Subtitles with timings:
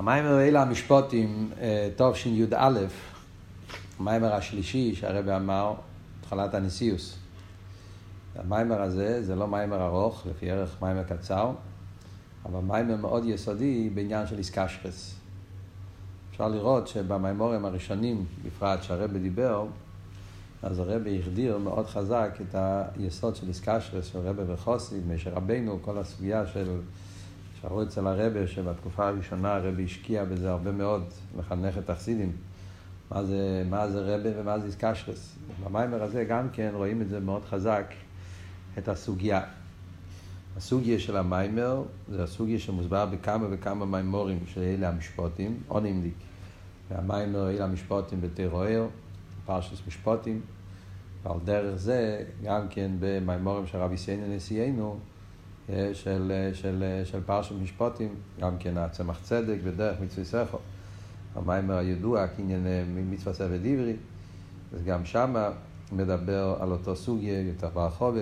[0.00, 1.50] המאמר אלה המשפטים,
[1.96, 2.78] תשי"א,
[3.98, 5.74] המאמר השלישי שהרבי אמר,
[6.20, 7.18] התחלת הנשיאות.
[8.36, 11.52] המאמר הזה זה לא מאמר ארוך, לפי ערך מאמר קצר,
[12.44, 15.14] אבל מאמר מאוד יסודי בעניין של איסקשרס.
[16.30, 19.66] אפשר לראות שבמאמרים הראשונים, בפרט שהרבי דיבר,
[20.62, 25.98] אז הרבי הגדיר מאוד חזק את היסוד של התקשרות של רבי וחסיד, משה רבנו, כל
[25.98, 26.80] הסוגיה של
[27.62, 31.04] שראו אצל הרבה שבתקופה הראשונה הרבה השקיע בזה הרבה מאוד,
[31.38, 32.32] לחנך את החסידים.
[33.10, 35.36] מה זה, מה זה רבה ומה זה איסקשרס.
[35.64, 37.84] במיימר הזה גם כן רואים את זה מאוד חזק,
[38.78, 39.40] את הסוגיה.
[40.56, 46.10] הסוגיה של המיימר זה הסוגיה שמוסבר בכמה וכמה מיימורים שאלה המשפוטים, עונים
[46.90, 48.86] והמיימר אלה המשפוטים בתרוער,
[49.46, 50.40] פרשס משפוטים,
[51.22, 54.98] ועל דרך זה גם כן במיימורים של רבי סיינו נשיאנו,
[55.72, 60.58] אה, של, אה, של, אה, של פרשת משפוטים, גם כן הצמח צדק ודרך מצווה סכו.
[61.34, 62.66] המיימר הידוע, קניין
[63.10, 63.96] מצווה סבא דיברי,
[64.74, 65.50] אז גם שמה
[65.92, 68.20] מדבר על אותו סוגיה יותר ברחובה.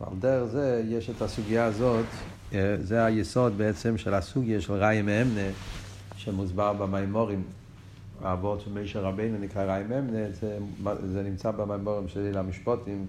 [0.00, 2.06] ועל דרך זה יש את הסוגיה הזאת,
[2.80, 5.50] זה היסוד בעצם של הסוגיה של ראי מאמנה,
[6.16, 7.42] שמוסבר במיימורים.
[8.22, 10.58] האבות של מישר רבינו נקרא ראי מאמנה, זה,
[11.12, 13.06] זה נמצא במיימורים של לילה משפוטים.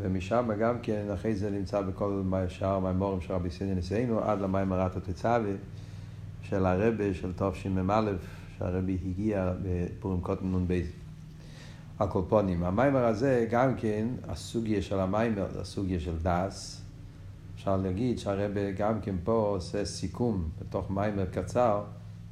[0.00, 4.96] ומשם גם כן, אחרי זה נמצא בכל שאר המימורים של רבי סיני נשיאנו, עד למימרת
[4.96, 5.52] התצווה
[6.42, 8.12] של הרבה של תשמ"א,
[8.58, 10.80] שהרבי הגיע בפורים קוטן נ"ב.
[12.00, 12.64] הקופונים.
[12.64, 16.82] המיימר הזה גם כן, הסוגיה של המיימר הסוגיה של דס.
[17.54, 21.82] אפשר להגיד שהרבה גם כן פה עושה סיכום, בתוך מיימר קצר,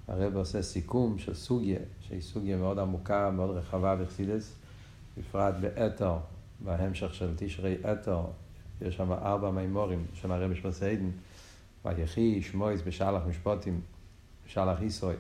[0.09, 4.55] הרבה עושה סיכום של סוגיה, שהיא סוגיה מאוד עמוקה, מאוד רחבה בחסידס,
[5.19, 6.17] בפרט באתר,
[6.65, 8.21] בהמשך של תשרי אתר,
[8.81, 11.11] יש שם ארבע מימורים של הרבי שמסעידן,
[11.85, 13.81] ויחי, שמויס, בשלח משפוטים,
[14.47, 15.17] בשלח ישראל.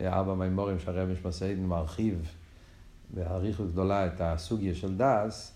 [0.00, 2.30] ארבע מימורים של הרבי שמסעידן מרחיב
[3.14, 5.52] באריכות גדולה את הסוגיה של דס,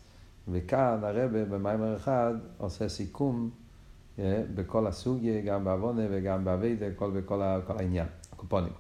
[0.49, 3.51] וכאן הרבי במיימר אחד עושה סיכום
[4.19, 8.73] אה, בכל הסוגיה, גם בעוונה וגם באביידה, כל, בכל כל העניין, הקופונים.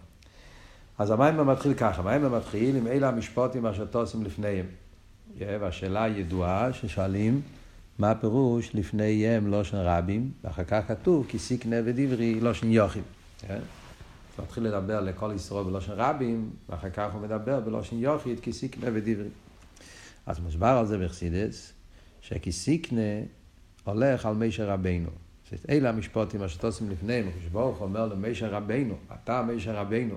[0.99, 4.67] אז המיימר מתחיל ככה, המיימר מתחיל עם אלה המשפוטים אשר תוסים לפניהם.
[5.39, 7.41] והשאלה הידועה ששואלים,
[7.99, 13.03] מה הפירוש לפניהם לושן רבים, ואחר כך כתוב כי סיקנה ודברי לושן יוכים.
[13.39, 13.61] כן?
[14.37, 18.91] הוא מתחיל לדבר לכל ישראל בלושן רבים, ואחר כך הוא מדבר בלושן יוכית כי סיקנה
[18.93, 19.29] ודברי.
[20.27, 21.73] אז מוסבר על זה בחסידס,
[22.21, 23.21] שכי סיקנה
[23.85, 25.11] הולך על מישר רבינו.
[25.69, 30.15] אלה המשפוטים אשר תוסים לפניהם, כשברוך אומר למישר רבינו, אתה מישר רבינו,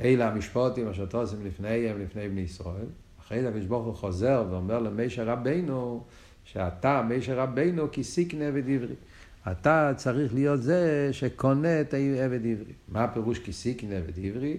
[0.00, 2.86] אלה המשפוטים אשר תוסים לפניהם, לפני בני ישראל.
[3.28, 6.04] אחרי זה הקדוש ברוך הוא חוזר ואומר למישה רבינו,
[6.44, 8.94] שאתה, מישה רבינו, כי סיקנה ודברי.
[9.52, 12.72] אתה צריך להיות זה שקונה את עבד עברי.
[12.88, 14.56] מה הפירוש כי סיקנה ודברי?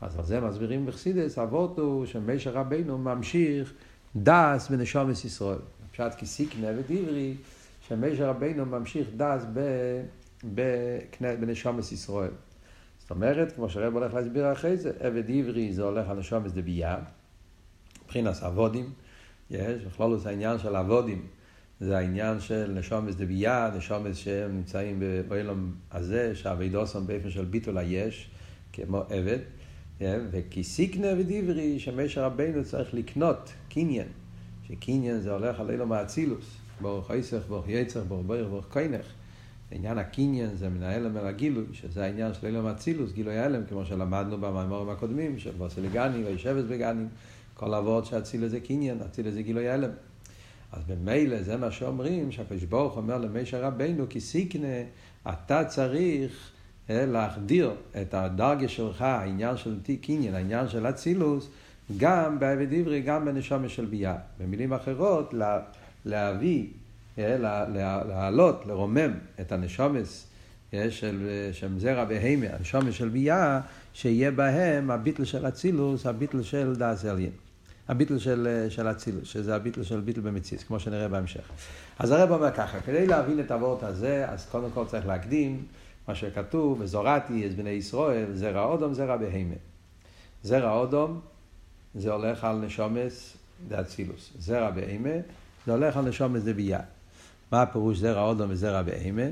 [0.00, 3.72] אז על זה מסבירים בחסידס, אבות הוא שמישה רבינו ממשיך
[4.16, 5.58] דס בנשומת ישראל.
[5.92, 7.34] פשט כי סיקנה ודברי,
[7.88, 9.46] שמישה רבינו ממשיך דס
[11.40, 12.32] בנשומת ישראל.
[12.98, 16.98] זאת אומרת, כמו שהרב הולך להסביר אחרי זה, עבד עברי זה הולך על נשומת דבייה.
[18.22, 18.90] מבחינת אבודים,
[19.50, 21.26] יש, בכלול זה העניין של אבודים,
[21.80, 28.30] זה העניין של נשומס דבייה, נשומס שהם נמצאים בעולם הזה, שהאבידוסם באופן של ביטול היש,
[28.72, 29.38] כמו עבד,
[30.00, 34.08] וכי סיקנה ודיברי, שמשה רבנו צריך לקנות קניין,
[34.68, 39.06] שקניין זה הולך על אילו מאצילוס, ברוך עסך, ברוך יצר, ברוך ברוך, ברוך קינך.
[39.70, 43.84] עניין הקניין זה מן ההלם אל הגילוי, שזה העניין של אילו מאצילוס, גילוי ההלם, כמו
[43.84, 47.04] שלמדנו במאמרים הקודמים, של בוסלגני וישבס בגני.
[47.56, 49.90] כל אבות שאציל זה קניין, אציל זה גילוי הלם.
[50.72, 54.76] אז במילא זה מה שאומרים, שהקדוש ברוך אומר למשה רבינו, כי סיקנה,
[55.28, 56.50] אתה צריך
[56.90, 57.70] אה, להחדיר
[58.02, 61.48] את הדרגה שלך, העניין של קניין, העניין של אצילוס,
[61.96, 64.16] גם בעבד עברי, גם בנשמה של ביה.
[64.40, 65.60] במילים אחרות, לה,
[66.04, 66.66] להביא,
[67.18, 67.36] אה,
[68.08, 70.26] להעלות, לרומם את הנשומס
[70.74, 71.28] אה, של,
[71.78, 73.60] זרע בהמה, הנשומס של ביה,
[73.92, 77.45] שיהיה בהם הביטל של אצילוס, הביטל של דאס עליין.
[77.88, 81.50] הביטל של, של אצילוס, שזה הביטל של ביטל במציס, כמו שנראה בהמשך.
[81.98, 85.64] אז הרב אומר ככה, כדי להבין את הוורט הזה, אז קודם כל צריך להקדים
[86.08, 89.54] מה שכתוב, וזורעתי את בני ישראל, זרע אודום, זרע בהמה.
[90.42, 91.20] זרע אודום
[91.94, 93.36] זה הולך על נשומס
[93.68, 94.32] דאצילוס.
[94.38, 95.14] זרע בהמה
[95.66, 96.80] זה הולך על נשומס דבייה.
[97.52, 99.26] מה הפירוש זרע אודום וזרע בהמה?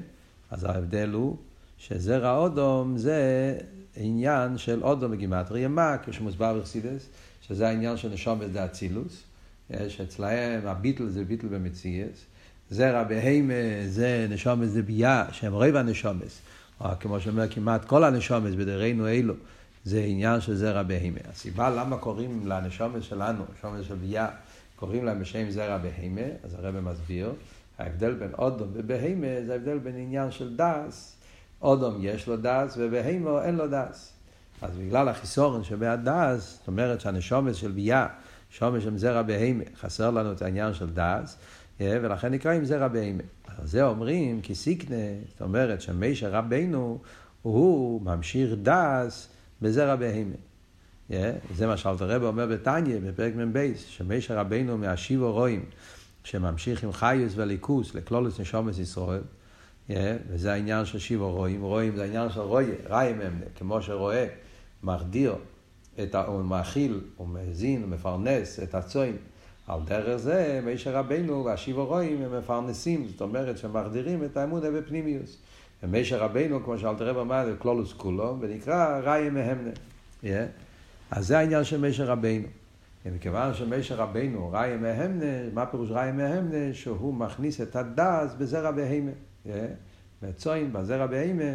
[0.51, 1.37] אז ההבדל הוא
[1.79, 3.59] שזרע אודום זה
[3.97, 7.09] עניין של אודום בגימטריה מה, כשמוסבר בחסידס.
[7.49, 9.23] שזה העניין של נשומת דה אצילוס,
[9.71, 12.25] יש אצלהם הביטל זה ביטל במציאס,
[12.71, 13.55] זרע בהימה
[13.87, 16.41] זה נשומת זה ביה, שהם רבע נשומס,
[16.81, 19.35] או כמו שאומר כמעט כל הנשומס בדרינו אלו,
[19.85, 21.21] זה עניין של זרע בהימה.
[21.33, 24.29] הסיבה למה קוראים לנשומס שלנו, נשומס של ביה,
[24.77, 27.33] קוראים להם בשם זרע בהימה, אז הרב מסביר,
[27.79, 31.17] ההבדל בין אודום ובהימה זה ההבדל בין עניין של דס,
[31.63, 34.14] אודום יש לו דס ובהימה אין לו דס.
[34.63, 38.07] אז בגלל החיסורן שבהדס, זאת אומרת שהנשומס של ביה,
[38.51, 41.37] שומש של זרע בהימה, חסר לנו את העניין של דס,
[41.81, 43.23] אה, ולכן נקראים זרע בהימה.
[43.59, 44.97] על זה אומרים כי סיקנה,
[45.29, 46.99] זאת אומרת שמישר רבינו
[47.43, 49.29] הוא ממשיך דס
[49.63, 50.35] בזרע בהימה.
[51.11, 51.15] Yeah,
[51.55, 55.65] זה מה שאלתר רב אומר בתניא, בפרק מ"ב, שמישר רבינו מהשיבו רואים,
[56.25, 59.23] שממשיך עם חיוס וליכוס לכלולוס נשומת ישראל,
[59.89, 59.93] yeah,
[60.29, 64.27] וזה העניין של שיבו רואים, רואים זה העניין של רואה, ראי ממנה, כמו שרואה,
[64.85, 65.35] מחדיר,
[66.03, 66.25] את ה...
[66.25, 69.17] הוא מאכיל, הוא מזין, הוא מפרנס את הצוין.
[69.67, 75.39] על דרך זה, מישר רבינו והשיבו רואים הם מפרנסים, זאת אומרת שמחדירים את האמונה בפנימיוס.
[75.83, 79.71] ומישר רבינו, כמו שאלתר רב אמר, זה כלולוס כולו, ונקרא ראי מהמנה.
[80.25, 80.27] Yeah.
[81.11, 82.49] אז זה העניין של מישר רבינו.
[83.07, 86.75] ומכיוון שמישר רבינו, ראי מהמנה, מה פירוש ראי מהמנה?
[86.75, 89.11] שהוא מכניס את הדס בזרע בהימה.
[90.23, 91.53] וצוין בזרע בהימה,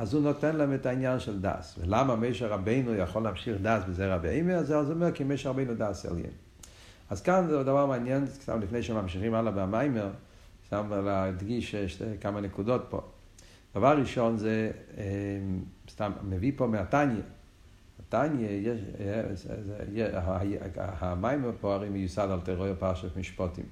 [0.00, 1.78] אז הוא נותן להם את העניין של דס.
[1.78, 4.54] ולמה מישר רבינו יכול להמשיך דס בזרע בהימה?
[4.54, 6.30] אז זה אומר כי מישר רבינו דס עליין.
[7.10, 10.10] אז כאן זה דבר מעניין, סתם לפני שממשיכים הלאה במיימר,
[10.66, 11.74] סתם להדגיש
[12.20, 13.00] כמה נקודות פה.
[13.74, 14.70] דבר ראשון זה,
[15.90, 17.22] סתם מביא פה מהתניא.
[18.00, 18.48] התניא,
[20.74, 23.66] המיימר פה הרי מיוסד על טרור פרשת משפוטים.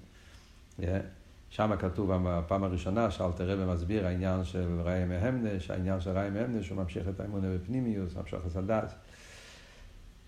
[1.56, 6.62] שם כתוב בפעם הראשונה שאלתר רבי מסביר העניין של ראי מהמנה, שהעניין של ראי מהמנה
[6.62, 8.94] שהוא ממשיך את האמונה בפנימיוס, ממשיך את הדס.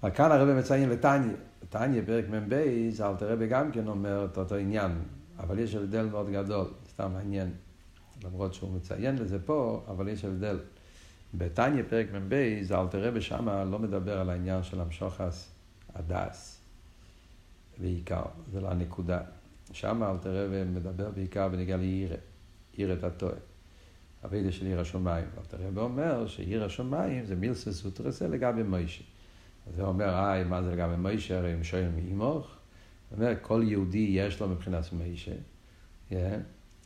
[0.03, 1.33] אבל כאן הרבי מציין לתניא.
[1.69, 2.53] תניא, פרק מ"ב,
[3.01, 4.93] אלתר רבי גם כן אומר את אותו עניין,
[5.39, 7.53] אבל יש הבדל מאוד גדול, סתם מעניין,
[8.25, 10.59] למרות שהוא מציין לזה פה, אבל יש הבדל.
[11.35, 12.33] בתניא, פרק מ"ב,
[12.71, 15.51] אלתר רבי שמה לא מדבר על העניין של המשוחס
[15.95, 16.61] הדס,
[17.79, 18.23] בעיקר,
[18.53, 19.21] זה לא הנקודה.
[19.73, 22.17] שם אלתר רבי מדבר בעיקר בנגיע לעירה,
[22.73, 23.35] עירת הטועה.
[24.25, 25.27] אבידה של עיר השמיים.
[25.39, 29.05] אלתר רבי אומר שעיר השמיים זה מילסה סוטרסה לגבי מוישה.
[29.69, 31.39] אז זה אומר, היי, מה זה לגבי מוישה?
[31.39, 32.47] הרי הם שואלים מאימוך.
[33.11, 35.33] הוא אומר, כל יהודי יש לו מבחינת מוישה.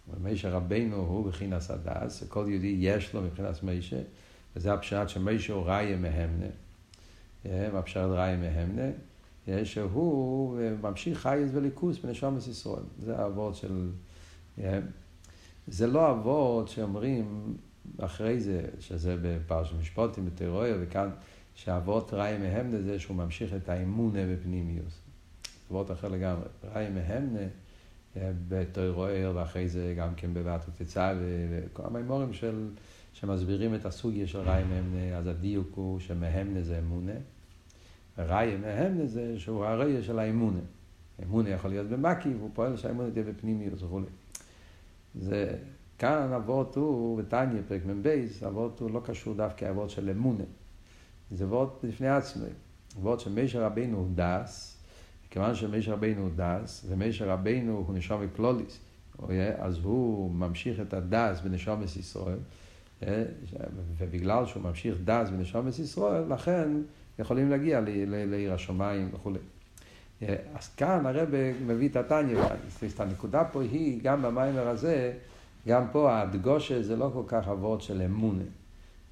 [0.09, 4.01] ומוישה רבנו הוא מבחינת הדס, כל יהודי יש לו מבחינת מוישה.
[4.57, 6.47] וזה הפשט שמוישה הוא ראיה מהמנה.
[7.79, 8.91] הפשט ראיה מהמנה.
[9.65, 12.83] שהוא ממשיך חייס וליכוס בנשומת ישראל.
[12.99, 13.91] זה האבות של...
[15.67, 17.57] זה לא אבות שאומרים
[17.99, 21.11] אחרי זה, שזה בפרש משפוטים, בטרויה, וכאן,
[21.55, 24.99] שאבות ראי מהמנה זה שהוא ממשיך את האמונה בפנימיוס.
[25.71, 26.45] אבות אחר לגמרי.
[26.75, 27.47] ראי מהמנה
[28.49, 31.15] בטרויה, ואחרי זה גם כן בבת ותצא,
[31.51, 32.69] וכל המימורים של...
[33.13, 37.13] שמסבירים את הסוגיה של ראי מהמנה, אז הדיוק הוא שמהמנה זה אמונה.
[38.19, 40.61] ראיה מהם זה שהוא הראיה של האמונה.
[41.19, 44.07] האמונה יכול להיות במקי, והוא פועל שהאמונה תהיה בפנימיות וכולי.
[45.15, 45.57] זה,
[45.99, 50.45] כאן אבות הוא, בתניא, פרק מ"ב, אבות הוא לא קשור דווקא אבות של אמונה.
[51.31, 52.49] זה אבות בפני עצמי.
[52.99, 54.83] אבות שמישר רבינו הוא דס,
[55.31, 58.81] כיוון שמישר רבינו הוא דס, ומישר רבינו הוא נשום וקלוליס,
[59.59, 62.39] אז הוא ממשיך את הדס בנשומת ישראל,
[63.99, 66.69] ובגלל שהוא ממשיך דס בנשומת ישראל, לכן
[67.23, 69.39] יכולים להגיע לעיר השמיים וכולי.
[70.55, 71.29] אז כאן הרב
[71.67, 72.39] מביא את התניא,
[72.99, 75.13] הנקודה פה היא, גם במיימר הזה,
[75.69, 78.45] גם פה הדגושה זה לא כל כך אבות של אמונה,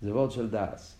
[0.02, 0.96] זה אבות של דס.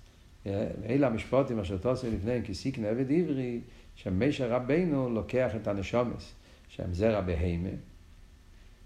[0.87, 3.61] אלה המשפוטים אשר תוספים לפניהם כסיקנה עבד עברי,
[3.95, 6.33] שמשה רבנו לוקח את הנשומס,
[6.69, 7.69] שהם זרע בהימה,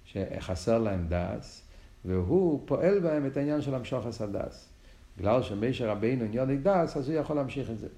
[0.04, 1.62] שחסר להם דס,
[2.04, 4.69] והוא פועל בהם את העניין של המשוך הסדס.
[5.19, 7.88] בגלל שמשה רבנו עניון דס, אז הוא יכול להמשיך את זה.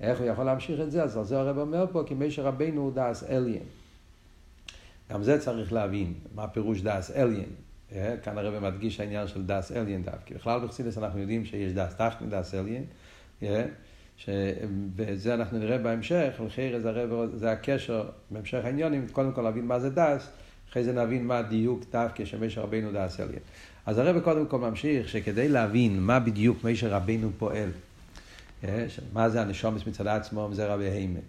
[0.00, 1.02] איך הוא יכול להמשיך את זה?
[1.02, 3.62] אז זה הרב אומר פה, כי משה רבינו הוא דעת עליון.
[5.12, 7.48] גם זה צריך להבין, מה פירוש דעת עליון.
[7.92, 10.34] אה, כאן הרב מדגיש העניין של דעת עליון דווקא.
[10.34, 12.84] בכלל בחסידות אנחנו יודעים שיש דעת תחתון, דעת עליון.
[13.42, 13.64] אה,
[14.96, 19.80] וזה אנחנו נראה בהמשך, לכן זה, הרב, זה הקשר בהמשך העניינים, קודם כל להבין מה
[19.80, 20.28] זה דעת,
[20.70, 23.38] אחרי זה נבין מה הדיוק דווקא שמשה רבינו דעת עליון.
[23.86, 27.68] אז הרב קודם כל ממשיך שכדי להבין מה בדיוק משה רבינו פועל,
[29.12, 31.20] מה זה הנשמות מצד עצמו זרע בהמה?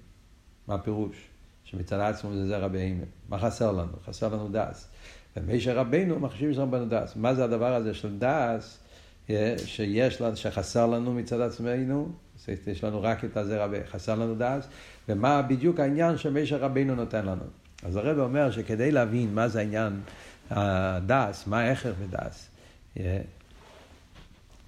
[0.67, 1.27] מה הפירוש?
[1.63, 3.03] שמצד עצמו זה זרע בהמה.
[3.29, 3.91] מה חסר לנו?
[4.05, 4.87] חסר לנו דעת.
[5.37, 7.15] ומשה רבנו מחשיב שיש לנו דעת.
[7.15, 8.79] מה זה הדבר הזה של דעת
[9.57, 12.09] שיש לנו, שחסר לנו מצד עצמנו?
[12.67, 14.67] יש לנו רק את הזרע, חסר לנו דעת.
[15.09, 17.43] ומה בדיוק העניין שמשה רבנו נותן לנו?
[17.83, 19.99] אז הרב אומר שכדי להבין מה זה העניין
[20.49, 22.49] הדעת, מה העיקר בדעת,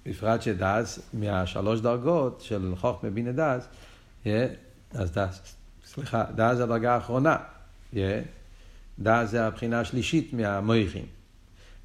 [0.08, 3.68] בפרט שדס, מהשלוש דרגות של חוכמה בינה דס,
[4.92, 7.36] אז דס, סליחה, דס זה הדרגה האחרונה.
[8.98, 11.04] דס זה הבחינה השלישית מהמויכים.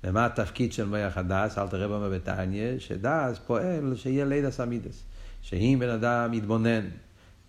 [0.03, 1.57] ומה התפקיד של מויח הדס?
[1.57, 5.03] אל תראה במה בתניא, שדס פועל שיהיה לידע סמידס.
[5.41, 6.85] שאם בן אדם יתבונן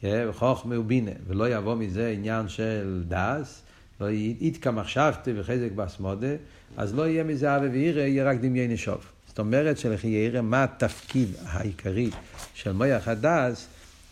[0.02, 3.62] וחוכמה ובינה, ולא יבוא מזה עניין של דס,
[4.00, 4.06] לא
[4.40, 6.34] יתקע מחשבתי וחזק באסמודה,
[6.76, 9.13] אז לא יהיה מזה אבי וירא, יהיה רק דמיין נשוב.
[9.34, 12.10] זאת אומרת שלכי יראה מה התפקיד העיקרי
[12.54, 13.66] של מויח הדס,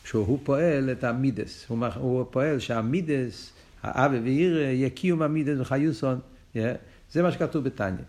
[0.04, 1.64] שהוא פועל את המידס.
[1.68, 3.50] הוא, הוא פועל שהמידס,
[3.82, 6.20] האבי וירא, יהיה קיום המידס וחיוסון.
[7.12, 8.04] זה מה שכתוב בתניא.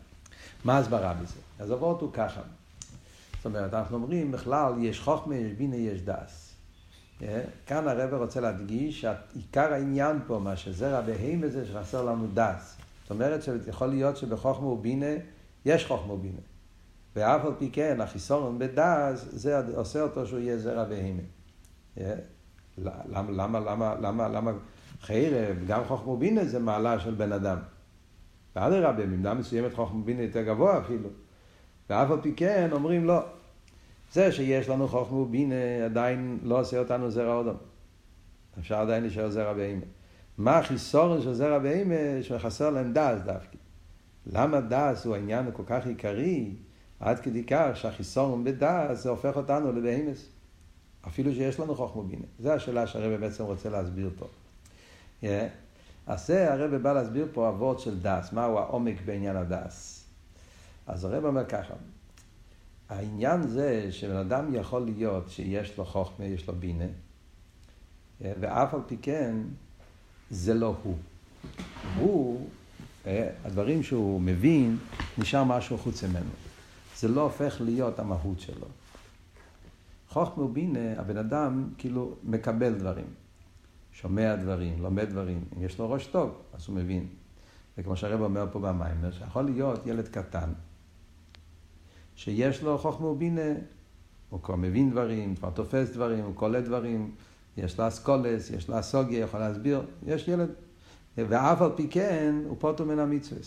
[0.65, 1.33] מה ההסברה בזה?
[1.59, 2.41] אז עבוד הוא ככה.
[3.37, 6.53] זאת אומרת, אנחנו אומרים, בכלל יש חוכמה, יש בינה, יש דס.
[7.65, 12.75] כאן הרב רוצה להדגיש שעיקר העניין פה, מה שזרע בהמה זה שחסר לנו דס.
[13.03, 15.15] זאת אומרת שיכול להיות שבחוכמה ובינה
[15.65, 16.52] יש חוכמה ובינה.
[17.15, 21.21] ואף על פי כן, החיסון בדס, זה עושה אותו שהוא יהיה זרע בהמה.
[22.77, 24.51] למה, למה, למה, למה, למה
[25.01, 27.57] חרב, גם חוכמה ובינה זה מעלה של בן אדם.
[28.55, 31.09] ואדרבה, במידה מסוימת חוכמה ובינה יותר גבוה אפילו.
[31.89, 33.19] ואף על פי כן אומרים לא.
[34.13, 37.55] זה שיש לנו חוכמה ובינה עדיין לא עושה אותנו זרע אודם.
[38.59, 39.85] אפשר עדיין להישאר זרע בהמה.
[40.37, 43.57] מה החיסורן של זרע בהמה שחסר להם דס דווקא?
[44.25, 46.55] למה דס הוא העניין הכל כך עיקרי
[47.03, 50.25] עד כדי כך שהחיסורן בדס זה הופך אותנו לבהמס?
[51.07, 52.25] אפילו שיש לנו חוכמה ובינה.
[52.39, 54.25] זו השאלה שהרבא בעצם רוצה להסביר פה.
[55.21, 55.25] Yeah.
[56.07, 60.05] אז זה הרב בא להסביר פה אבות של דס, מהו העומק בעניין הדס.
[60.87, 61.73] אז הרב אומר ככה,
[62.89, 66.85] העניין זה שבן אדם יכול להיות שיש לו חוכמה, יש לו בינה,
[68.21, 69.35] ואף על פי כן
[70.29, 70.97] זה לא הוא.
[71.97, 72.47] הוא,
[73.45, 74.77] הדברים שהוא מבין,
[75.17, 76.42] נשאר משהו חוץ ממנו.
[77.03, 78.67] זה לא הופך להיות המהות שלו.
[80.09, 83.05] חוכמה ובינה, הבן אדם כאילו מקבל דברים.
[83.91, 85.43] שומע דברים, לומד דברים.
[85.57, 87.07] אם יש לו ראש טוב, אז הוא מבין.
[87.77, 90.49] וכמו שהרב אומר פה במיימר, שיכול להיות ילד קטן,
[92.15, 93.51] שיש לו חוכמה ובינה,
[94.29, 97.11] הוא כבר מבין דברים, כבר תופס דברים, הוא קולט דברים,
[97.57, 100.49] יש לו אסכולס, יש לו אסוגיה, יכול להסביר, יש ילד.
[101.17, 103.41] ואף על פי כן, הוא פוטו מן המצווה.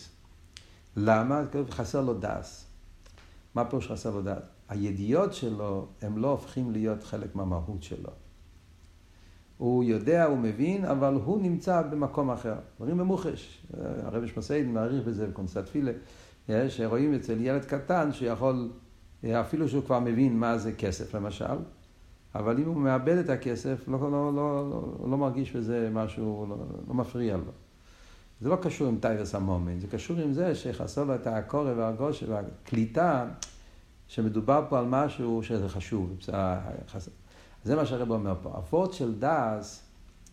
[0.97, 1.43] למה?
[1.71, 2.66] חסר לו דס.
[3.57, 4.39] מה פירוש חסר דס?
[4.69, 8.11] הידיעות שלו, הם לא הופכים להיות חלק מהמהות שלו.
[9.59, 12.55] הוא יודע, הוא מבין, אבל הוא נמצא במקום אחר.
[12.77, 13.67] דברים במוחש.
[14.03, 15.93] הרבי שמסעיד מעריך בזה בקונסט פילה,
[16.69, 18.71] שרואים אצל ילד קטן שיכול,
[19.25, 21.57] אפילו שהוא כבר מבין מה זה כסף למשל,
[22.35, 26.57] אבל אם הוא מאבד את הכסף, לא, לא, לא, לא, לא מרגיש בזה משהו, לא,
[26.89, 27.53] לא מפריע לו.
[28.41, 32.27] זה לא קשור עם טייבס המומן, זה קשור עם זה שחסר לו את הקורא והגושה
[32.29, 33.29] והקליטה,
[34.09, 36.17] שמדובר פה על משהו שזה חשוב.
[37.65, 38.53] זה מה שהרב אומר פה.
[38.57, 39.83] אבות של דס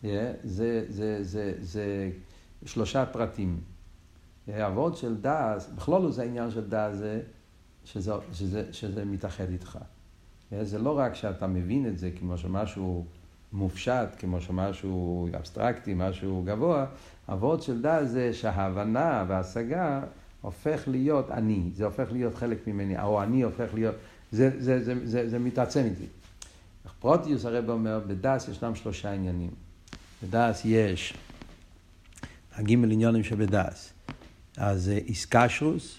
[0.02, 2.10] זה, זה, זה, זה, זה
[2.64, 3.60] שלושה פרטים.
[4.48, 7.20] אבות של דס, בכלול זה העניין של דס, זה
[7.84, 9.78] שזה, שזה, שזה מתאחד איתך.
[10.62, 13.04] זה לא רק שאתה מבין את זה כמו שמשהו
[13.52, 16.86] מופשט, כמו שמשהו אבסטרקטי, משהו גבוה,
[17.28, 20.00] אבות של דס זה שההבנה וההשגה
[20.40, 23.94] הופך להיות אני, זה הופך להיות חלק ממני, או אני הופך להיות,
[24.32, 26.06] זה, זה, זה, זה, זה מתעצם איתי.
[27.00, 29.50] פרוטיוס הרב אומר, בדס ישנם שלושה עניינים.
[30.22, 31.14] בדס יש
[32.54, 33.92] הגימל עניונים שבדס.
[34.56, 35.96] אז איסקשרוס,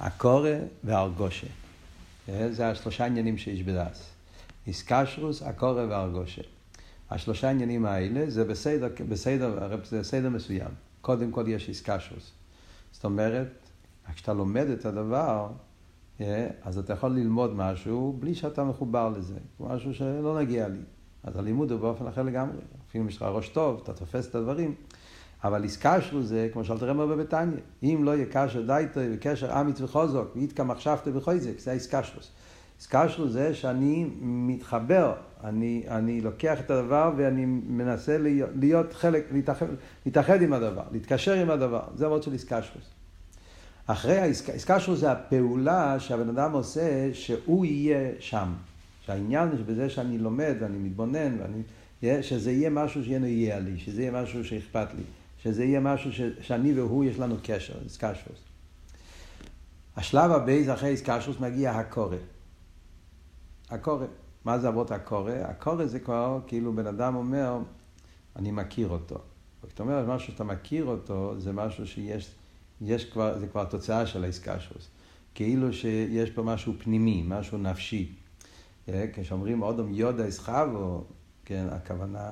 [0.00, 0.50] הקורא
[0.84, 1.46] והארגושה.
[2.50, 4.10] זה השלושה עניינים שיש בדס.
[4.66, 6.42] איסקשרוס, הקורא והארגושה.
[7.10, 10.70] השלושה עניינים האלה זה בסדר, בסדר, בסדר מסוים.
[11.00, 12.32] קודם כל יש איסקשרוס.
[12.92, 13.48] זאת אומרת,
[14.14, 15.48] כשאתה לומד את הדבר,
[16.20, 20.80] אה, אז אתה יכול ללמוד משהו בלי שאתה מחובר לזה, משהו שלא נגיע לי.
[21.24, 22.56] אז הלימוד הוא באופן אחר לגמרי.
[22.88, 24.74] אפילו אם יש לך ראש טוב, אתה תופס את הדברים.
[25.44, 30.36] אבל איסקשרו זה, כמו שאלת רמר בביתניה, אם לא יהיה קשר דייטו וקשר אמיץ וחוזק,
[30.36, 32.30] ואיתקה מחשבתו וחויזק, זה האיסקשרוס.
[32.80, 39.24] איסקשרו זה שאני מתחבר, אני, אני לוקח את הדבר ואני מנסה להיות, להיות חלק,
[40.04, 42.84] להתאחד, עם הדבר, להתקשר עם הדבר, זה הוורד של איסקשרוס.
[43.86, 44.20] אחרי
[44.80, 48.52] שלו זה הפעולה שהבן אדם עושה שהוא יהיה שם.
[49.06, 54.44] שהעניין בזה שאני לומד ואני מתבונן, ואני, שזה יהיה משהו שיהיה לי, שזה יהיה משהו
[54.44, 55.02] שאכפת לי,
[55.42, 57.74] שזה יהיה משהו ש, שאני והוא יש לנו קשר,
[58.14, 58.34] שלו.
[59.96, 62.16] השלב הבא זה אחרי שלו מגיע הקורא.
[63.70, 64.06] הקורא.
[64.44, 65.32] מה זה אבות הקורא?
[65.32, 67.58] הקורא זה כבר כאילו בן אדם אומר,
[68.36, 69.18] אני מכיר אותו.
[69.64, 72.34] וכשאתה אומר משהו שאתה מכיר אותו, זה משהו שיש
[72.80, 74.80] יש כבר, זה כבר תוצאה של העסקה שלו.
[75.34, 78.12] כאילו שיש פה משהו פנימי, משהו נפשי.
[78.88, 81.04] אה, כשאומרים אודום יודע אסחבו,
[81.44, 82.30] כן, הכוונה,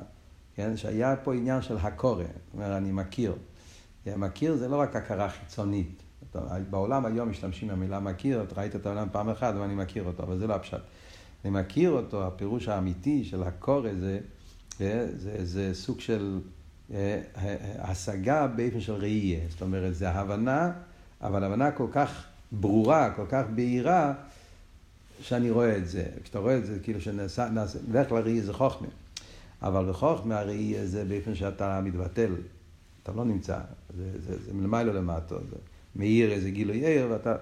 [0.55, 3.35] כן, שהיה פה עניין של הקורא, זאת אומרת, אני מכיר.
[4.07, 6.03] אה, מכיר זה לא רק הכרה חיצונית.
[6.71, 10.39] בעולם היום משתמשים במילה מכיר, את ראית את העולם פעם אחת ואני מכיר אותו, אבל
[10.39, 10.81] זה לא הפשט.
[11.45, 14.21] אני מכיר אותו, הפירוש האמיתי של הקורא זה,
[14.81, 16.41] אה, זה, זה סוג של
[17.79, 19.41] השגה באופן של ראייה.
[19.49, 20.73] זאת אומרת, זה הבנה,
[21.23, 24.15] אבל הבנה כל כך ברורה, כל כך בהירה,
[25.21, 26.05] שאני רואה את זה.
[26.23, 27.49] כשאתה רואה את זה, כאילו שנעשה,
[27.89, 28.89] בדרך כלל ראי זה חוכמה.
[29.63, 32.35] אבל בחוכמה הראי זה באופן שאתה מתבטל.
[33.03, 33.59] אתה לא נמצא,
[33.97, 35.57] זה, זה, זה מלמעלה למטה, זה
[35.97, 37.37] מאיר איזה גילוי עיר, ואתה,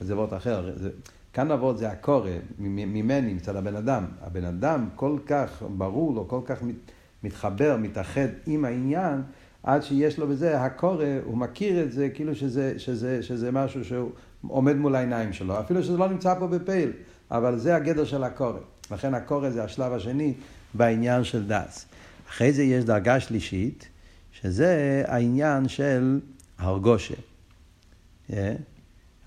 [0.00, 0.72] זה וורט אחר.
[0.76, 0.90] זה,
[1.32, 4.04] כאן עבוד זה הקורא, ממני, מצד הבן אדם.
[4.20, 6.74] הבן אדם כל כך ברור לו, כל כך מת,
[7.22, 9.22] מתחבר, מתאחד עם העניין,
[9.62, 14.10] עד שיש לו בזה, הקורא, הוא מכיר את זה כאילו שזה, שזה, שזה משהו שהוא
[14.48, 16.92] עומד מול העיניים שלו, אפילו שזה לא נמצא פה בפייל,
[17.30, 18.58] אבל זה הגדר של הקורא.
[18.90, 20.34] לכן הקורא זה השלב השני
[20.74, 21.86] בעניין של דס.
[22.28, 23.88] אחרי זה יש דרגה שלישית,
[24.32, 26.20] שזה העניין של
[26.58, 27.14] הרגושה.
[27.14, 28.34] Yeah.
[28.34, 28.54] אה?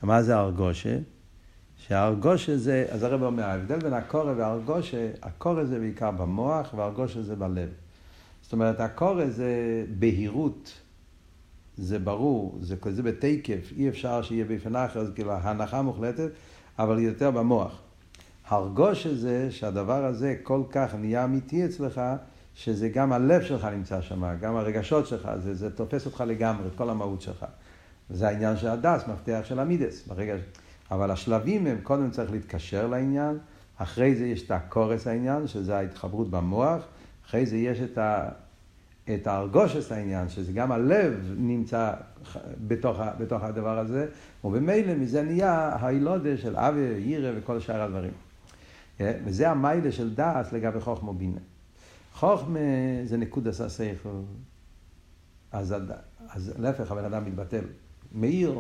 [0.04, 0.98] מה זה הרגושה?
[1.88, 7.36] שההרגושה זה, אז הרב אומר, ההבדל בין הקורא והרגושה, הקורא זה בעיקר במוח והרגושה זה
[7.36, 7.70] בלב.
[8.42, 10.74] זאת אומרת, הקורא זה בהירות,
[11.78, 16.30] זה ברור, זה כזה בתקף, אי אפשר שיהיה באופן אחר, זה כאילו הנחה מוחלטת,
[16.80, 17.82] אבל יותר במוח.
[18.48, 22.02] הרגוש הזה, שהדבר הזה כל כך נהיה אמיתי אצלך,
[22.56, 26.76] שזה גם הלב שלך נמצא שם, גם הרגשות שלך, זה, זה תופס אותך לגמרי, את
[26.76, 27.46] כל המהות שלך.
[28.10, 30.08] וזה העניין של הדס, מפתח של המידס.
[30.08, 30.36] ברגע...
[30.92, 33.38] אבל השלבים הם, קודם צריך להתקשר לעניין,
[33.78, 36.82] אחרי זה יש את הקורס העניין, שזה ההתחברות במוח,
[37.26, 38.30] אחרי זה יש את ה...
[39.14, 41.94] את הארגושס העניין, שזה גם הלב נמצא
[42.68, 44.08] בתוך, בתוך הדבר הזה,
[44.44, 48.12] וממילא מזה נהיה הילודה של אבי, ירא וכל שאר הדברים.
[49.02, 51.40] אה, וזה המיילה של דעת לגבי חוכמה בינה.
[52.14, 52.60] חוכמה
[53.06, 54.10] זה נקודס הסייכל.
[55.52, 55.76] אז,
[56.30, 57.64] אז להפך הבן אדם מתבטל.
[58.16, 58.60] מאיר,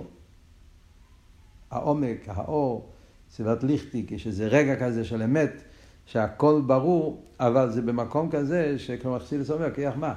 [1.71, 2.89] העומק, האור,
[3.31, 5.51] סביבת ליכטי, כשזה רגע כזה של אמת,
[6.05, 10.13] שהכל ברור, אבל זה במקום כזה שכלומר חסידס אומר, כיח מה?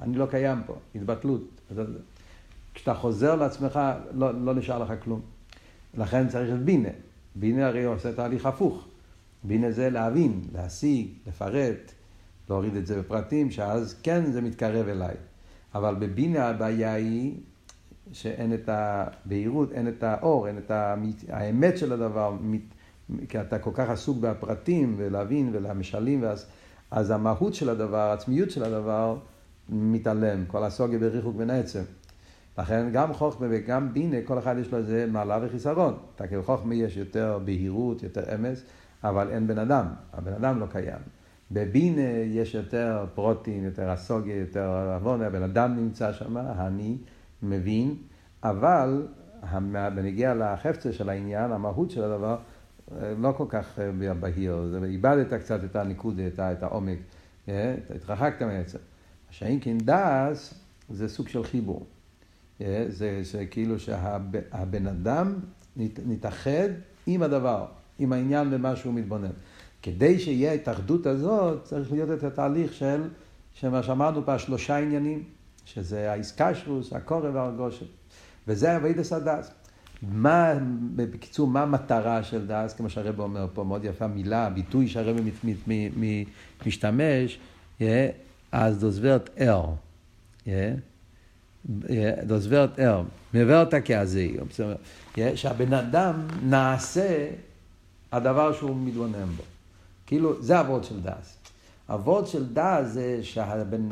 [0.00, 1.60] אני לא קיים פה, התבטלות.
[2.74, 3.80] כשאתה חוזר לעצמך,
[4.12, 5.20] לא, לא נשאר לך כלום.
[5.94, 6.88] לכן צריך את בינה.
[7.34, 8.86] בינה הרי עושה תהליך הפוך.
[9.44, 11.92] בינה זה להבין, להשיג, לפרט,
[12.50, 15.14] להוריד את זה בפרטים, שאז כן זה מתקרב אליי.
[15.74, 17.34] אבל בבינה הבעיה היא
[18.12, 20.70] שאין את הבהירות, אין את האור, אין את
[21.28, 22.36] האמת של הדבר,
[23.28, 26.46] כי אתה כל כך עסוק בפרטים ולהבין ולמשלים, ואז,
[26.90, 29.16] אז המהות של הדבר, העצמיות של הדבר,
[29.68, 31.82] מתעלם, כל הסוגיה בריחוק בין העצם.
[32.58, 35.94] לכן גם חוכמה וגם בינה, כל אחד יש לו איזה מעלה וחיסרון.
[36.16, 38.62] תקל חוכמה יש יותר בהירות, יותר אמס,
[39.04, 40.98] אבל אין בן אדם, הבן אדם לא קיים.
[41.50, 46.96] בבינה יש יותר פרוטין, יותר הסוגיה, יותר עוון, הבן אדם נמצא שם, אני
[47.42, 47.94] מבין,
[48.42, 49.06] אבל
[49.94, 52.36] בנגיע לחפצה של העניין, המהות של הדבר,
[53.18, 53.78] לא כל כך
[54.20, 56.98] בהיר, איבדת קצת את הניקוד, את העומק,
[57.48, 57.74] אה?
[57.94, 58.78] התרחקת מהעצם.
[59.30, 60.54] שאין כן דס
[60.90, 61.86] זה סוג של חיבור.
[62.60, 65.34] אה, זה, כאילו שהבן אדם
[66.06, 66.68] נתאחד
[67.06, 67.66] עם הדבר,
[67.98, 69.30] עם העניין במה שהוא מתבונן.
[69.82, 73.02] כדי שיהיה ההתאחדות הזאת, צריך להיות את התהליך של,
[73.54, 75.22] שמה שאמרנו פה, שלושה עניינים,
[75.74, 77.86] שזה האיסקשרוס, הקורא והרגושת.
[78.48, 79.50] וזה אבידס הדס.
[80.02, 80.52] מה,
[80.96, 85.16] בקיצור, מה המטרה של דס, כמו שהרב אומר פה, מאוד יפה מילה, ביטוי שהרב
[86.66, 87.38] משתמש,
[88.52, 88.86] אז.
[90.46, 90.50] Yeah?
[92.26, 93.04] das wird er.
[93.34, 94.26] מברת כזה.
[95.34, 97.28] שהבן אדם נעשה
[98.12, 99.42] הדבר שהוא מתבונן בו.
[100.06, 101.37] כאילו, זה אבות של דס.
[101.88, 103.88] אבות של דס זה שהבן,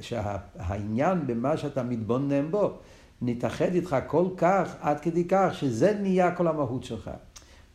[0.00, 2.72] שהעניין במה שאתה מתבונן בו,
[3.22, 7.10] נתאחד איתך כל כך, עד כדי כך, שזה נהיה כל המהות שלך.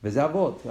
[0.04, 0.68] וזה אבות.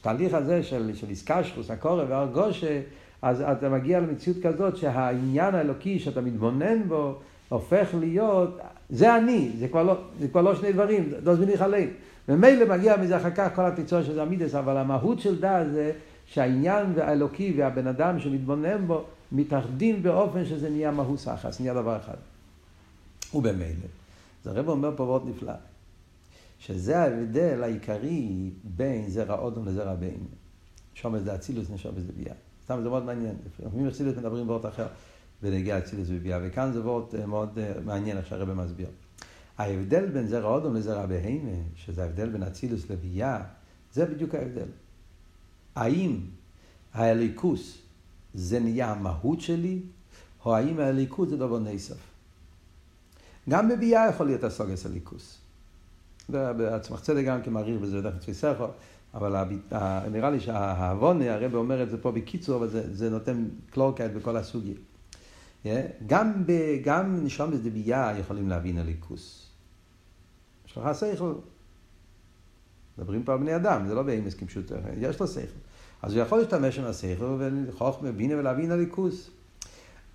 [0.00, 2.80] התהליך הזה של, של איסקשרוס, הקורא והרגושה,
[3.22, 8.58] אז אתה מגיע למציאות כזאת שהעניין האלוקי שאתה מתבונן בו הופך להיות,
[8.90, 11.88] זה אני, זה כבר לא, זה כבר לא שני דברים, לא זמיני חלק.
[12.28, 15.92] ומילא מגיע מזה אחר כך כל התקצוע של המידס, אבל המהות של דעת זה
[16.30, 22.16] שהעניין האלוקי והבן אדם שמתבונן בו מתאחדים באופן שזה נהיה מהות סחס, נהיה דבר אחד.
[23.34, 23.86] ובמילא,
[24.44, 25.52] זה הרב אומר פה מאוד נפלא,
[26.58, 30.20] שזה ההבדל העיקרי בין זרע אודום לזרע בן.
[30.94, 32.34] שומע זה אצילוס, נשומע זה ביאה.
[32.64, 33.34] סתם זה מאוד מעניין.
[33.60, 34.86] לפעמים אכסידות מדברים בורד אחר
[35.42, 38.88] בנגיע אצילוס וביאה, וכאן זה וורט אה, מאוד אה, מעניין איך שהרבא מסביר.
[39.58, 43.42] ההבדל בין זרע אודום לזרע בהמה, שזה ההבדל בין אצילוס לביאה,
[43.92, 44.66] זה בדיוק ההבדל.
[45.74, 46.20] האם
[46.94, 47.78] האליקוס
[48.34, 49.80] זה נהיה המהות שלי,
[50.44, 51.96] או האם האליקוס זה דבר נסף.
[53.48, 55.38] גם בביאה יכול להיות הסוגס אליקוס.
[56.28, 58.54] בעצמך צדק גם כמעריך בזה דרך תפיסך,
[59.14, 59.44] אבל
[60.12, 64.36] נראה לי שהעוונה, הרב אומר את זה פה בקיצור, אבל זה, זה נותן קלורקייט בכל
[64.36, 64.74] הסוגיה.
[66.06, 66.44] גם,
[66.84, 69.46] גם נשום בדבייה יכולים להבין אליקוס.
[70.66, 71.32] יש לך שכל.
[72.98, 75.40] מדברים פה על בני אדם, זה לא באמס כפשוט, יש לו שכל.
[76.02, 79.30] אז הוא יכול להשתמש עם השכל ולחוכמה בינה ולהבין הליכוס.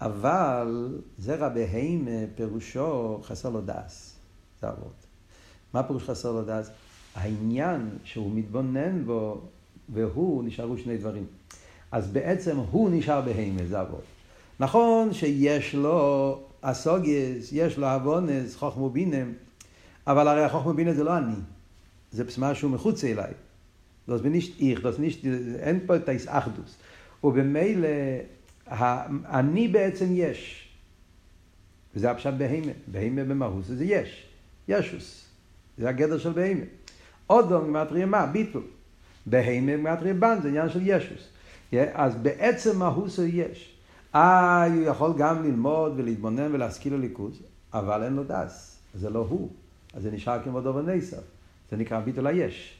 [0.01, 4.15] אבל זרע בהמה פירושו חסר לו דס.
[4.61, 5.05] זה אבות.
[5.73, 6.69] מה פירוש חסר לו דס?
[7.15, 9.41] העניין שהוא מתבונן בו
[9.93, 11.25] והוא נשארו שני דברים.
[11.91, 14.03] אז בעצם הוא נשאר בהמה, זה אבות.
[14.59, 19.33] נכון שיש לו אסוגייס, יש לו אבונס, חוכמו בינם,
[20.07, 21.35] אבל הרי החוכמו בינם זה לא אני,
[22.15, 23.31] זה משהו מחוץ אליי.
[24.07, 25.25] Das bin nicht ich, das nicht,
[25.59, 26.77] אין פה את האיסאחדוס.
[27.23, 27.87] ובמילא,
[29.25, 30.69] אני בעצם יש.
[31.95, 32.71] וזה הפשט בהימה.
[32.87, 34.27] בהימה במהוס זה יש.
[34.67, 35.25] ישוס.
[35.77, 36.65] זה הגדר של בהימה.
[37.29, 38.25] אודום גמטריה מה?
[38.25, 38.63] ביטול.
[39.25, 41.29] בהימה גמטריה בן, זה עניין של ישוס.
[41.93, 43.75] אז בעצם מהוס יש.
[44.15, 47.41] אה, הוא יכול גם ללמוד ולהתבונן ולהשכיל לליכוז,
[47.73, 48.79] אבל אין לו דס.
[48.93, 49.49] זה לא הוא.
[49.93, 51.34] אז זה נשאר כמו דובר נסף.
[51.71, 52.77] זה נקרא ביטול היש.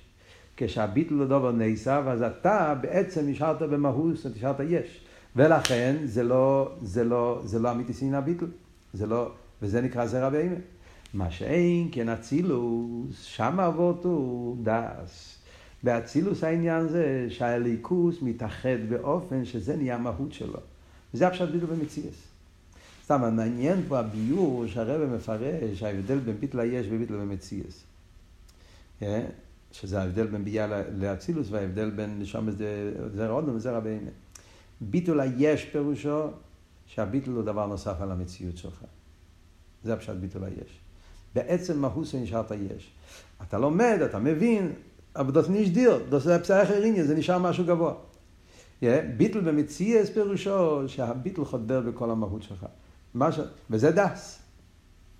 [0.58, 5.06] כשהביטל לדובר נסב, אז אתה בעצם נשארת במהוס, נשארת יש.
[5.36, 8.45] ולכן זה לא, זה לא, זה לא אמיתי סין הביטל.
[8.93, 10.56] זה לא, וזה נקרא זרע בהמה.
[11.13, 15.36] מה שאין כן אצילוס, שם אבות הוא דס.
[15.84, 20.60] באצילוס העניין זה שהליכוס מתאחד באופן שזה נהיה המהות שלו.
[21.13, 22.28] וזה הפשט ביטל במציאס.
[23.06, 27.84] סתם, מעניין פה הביור שהרבא מפרש, ההבדל בין ביטל היש וביטל במציאס.
[28.99, 29.25] כן?
[29.71, 32.49] שזה ההבדל בין ביאה לאצילוס וההבדל בין נשום
[33.15, 34.10] זרע אודום וזרע בהמה.
[34.81, 36.27] ביטול היש פירושו
[36.86, 38.84] שהביטול הוא דבר נוסף על המציאות שלך.
[39.84, 40.79] זה הפשט ביטול היש.
[41.36, 42.91] בעצם מהוס נשארת יש.
[43.41, 44.73] אתה לומד, אתה מבין,
[45.15, 47.93] אבל דוס נשדיר, דוס פסח הריניה, זה נשאר משהו גבוה.
[48.81, 48.86] Yeah,
[49.17, 52.65] ביטל במציאס פירושו שהביטל חודר בכל המהות שלך.
[53.31, 53.39] ש...
[53.69, 54.44] וזה דס.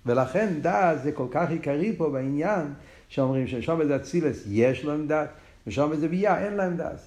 [0.06, 2.66] ולכן דס זה כל כך עיקרי פה בעניין
[3.08, 5.28] שאומרים ששום איזה אצילס יש להם דת,
[5.66, 7.00] ושום איזה ביה אין להם דת.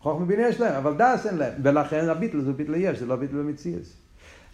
[0.00, 1.52] חוכמה בינה יש להם, אבל דס אין להם.
[1.62, 3.96] ולכן הביטל זה ביטל יש, זה לא ביטל במציאס.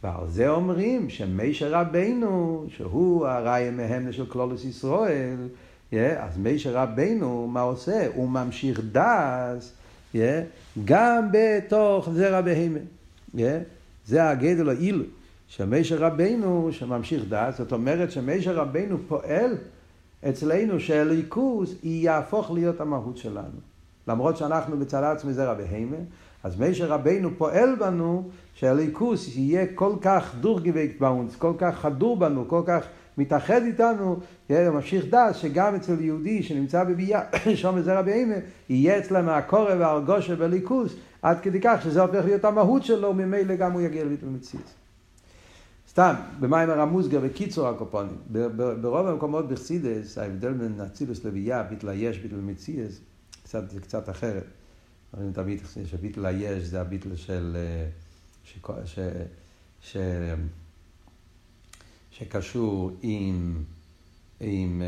[0.02, 5.36] ועל זה אומרים שמישר רבינו, שהוא הראי מהם של כלולוס ישראל,
[5.92, 8.06] yeah, אז מישר רבינו, מה עושה?
[8.14, 9.72] הוא ממשיך דס,
[10.14, 10.18] yeah,
[10.84, 12.78] גם בתוך זרע בהמה.
[13.34, 13.38] Yeah,
[14.06, 15.04] זה הגדל העיל,
[15.48, 19.56] שמישר רבינו שממשיך דס, זאת אומרת שמישר רבינו פועל
[20.28, 23.60] אצלנו שהליכוס יהפוך להיות המהות שלנו.
[24.08, 25.96] למרות שאנחנו בצד עצמי זרע בהמה,
[26.44, 32.48] אז מי שרבנו פועל בנו שהליכוס יהיה כל כך דורגוויק באונס, כל כך חדור בנו,
[32.48, 32.86] כל כך
[33.18, 34.16] מתאחד איתנו,
[34.50, 37.20] יהיה ממשיך דס שגם אצל יהודי שנמצא בביאה,
[37.54, 38.34] שום זרע בהמה,
[38.68, 43.72] יהיה אצלם הקורא והרגושה בליכוס, עד כדי כך שזה הופך להיות המהות שלו, ממילא גם
[43.72, 44.85] הוא יגיע לביטול מציאות.
[45.96, 48.16] סתם, במיימר המוסגר, בקיצור הקופונים,
[48.80, 53.00] ברוב המקומות בחסידס, ההבדל בין אצילוס לביאה, ביטל היש, ביטל מציאס,
[53.46, 54.44] זה קצת אחרת.
[55.12, 57.56] אומרים תמיד שביטל היש זה הביטל של...
[58.44, 58.98] ש, ש,
[59.80, 59.96] ש,
[62.10, 63.62] שקשור עם,
[64.40, 64.82] עם,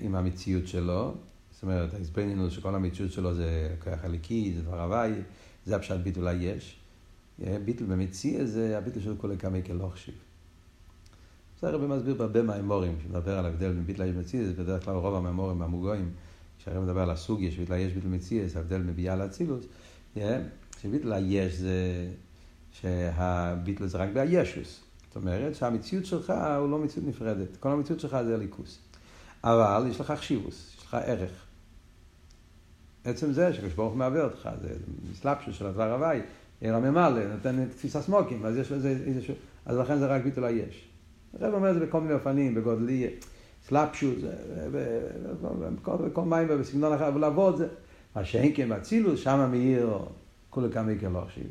[0.00, 1.14] עם המציאות שלו,
[1.52, 5.12] זאת אומרת, ההסברנו שכל המציאות שלו זה כוח הליקי, זה דבר הוואי,
[5.66, 6.76] זה הפשט ביטול היש.
[7.64, 9.90] ביטל במציאה זה הביטל של כל הקמי כלא
[11.64, 15.62] זה הרב מסביר בהרבה מהאמורים, שמדבר על ההבדל בין ביטלה יש בדרך כלל רוב המאמורים
[15.62, 16.10] המוגויים,
[16.58, 19.64] כשהרב מדבר על הסוגיה שביטלה יש ביטל מציאס, ההבדל מביאה לאצילוס,
[20.80, 22.08] שביטלה יש זה
[22.72, 24.80] שהביטלה זה רק בישוס.
[25.06, 28.78] זאת אומרת שהמציאות שלך הוא לא מציאות נפרדת, כל המציאות שלך זה ליכוס.
[29.44, 31.46] אבל יש לך חשיבוס, יש לך ערך.
[33.04, 34.68] עצם זה שקדוש ברוך מעוור אותך, זה
[35.10, 36.20] מסלפשו של הדבר הוואי,
[36.60, 39.34] עיר הממלא, נותן תפיסה סמוקים, אז יש לזה איזשהו,
[39.66, 40.93] אז לכן זה רק ביטול היש.
[41.40, 43.06] הרב אומר את זה בכל מיני אופנים, בגודלי,
[43.68, 44.18] סלאפשוט,
[45.84, 47.68] בכל מים ובסגנון אחר, אבל לעבוד זה.
[48.16, 49.98] מה שאין כן באצילוס, שם מאיר
[50.50, 51.46] כולי כמה יקר לא חשיב.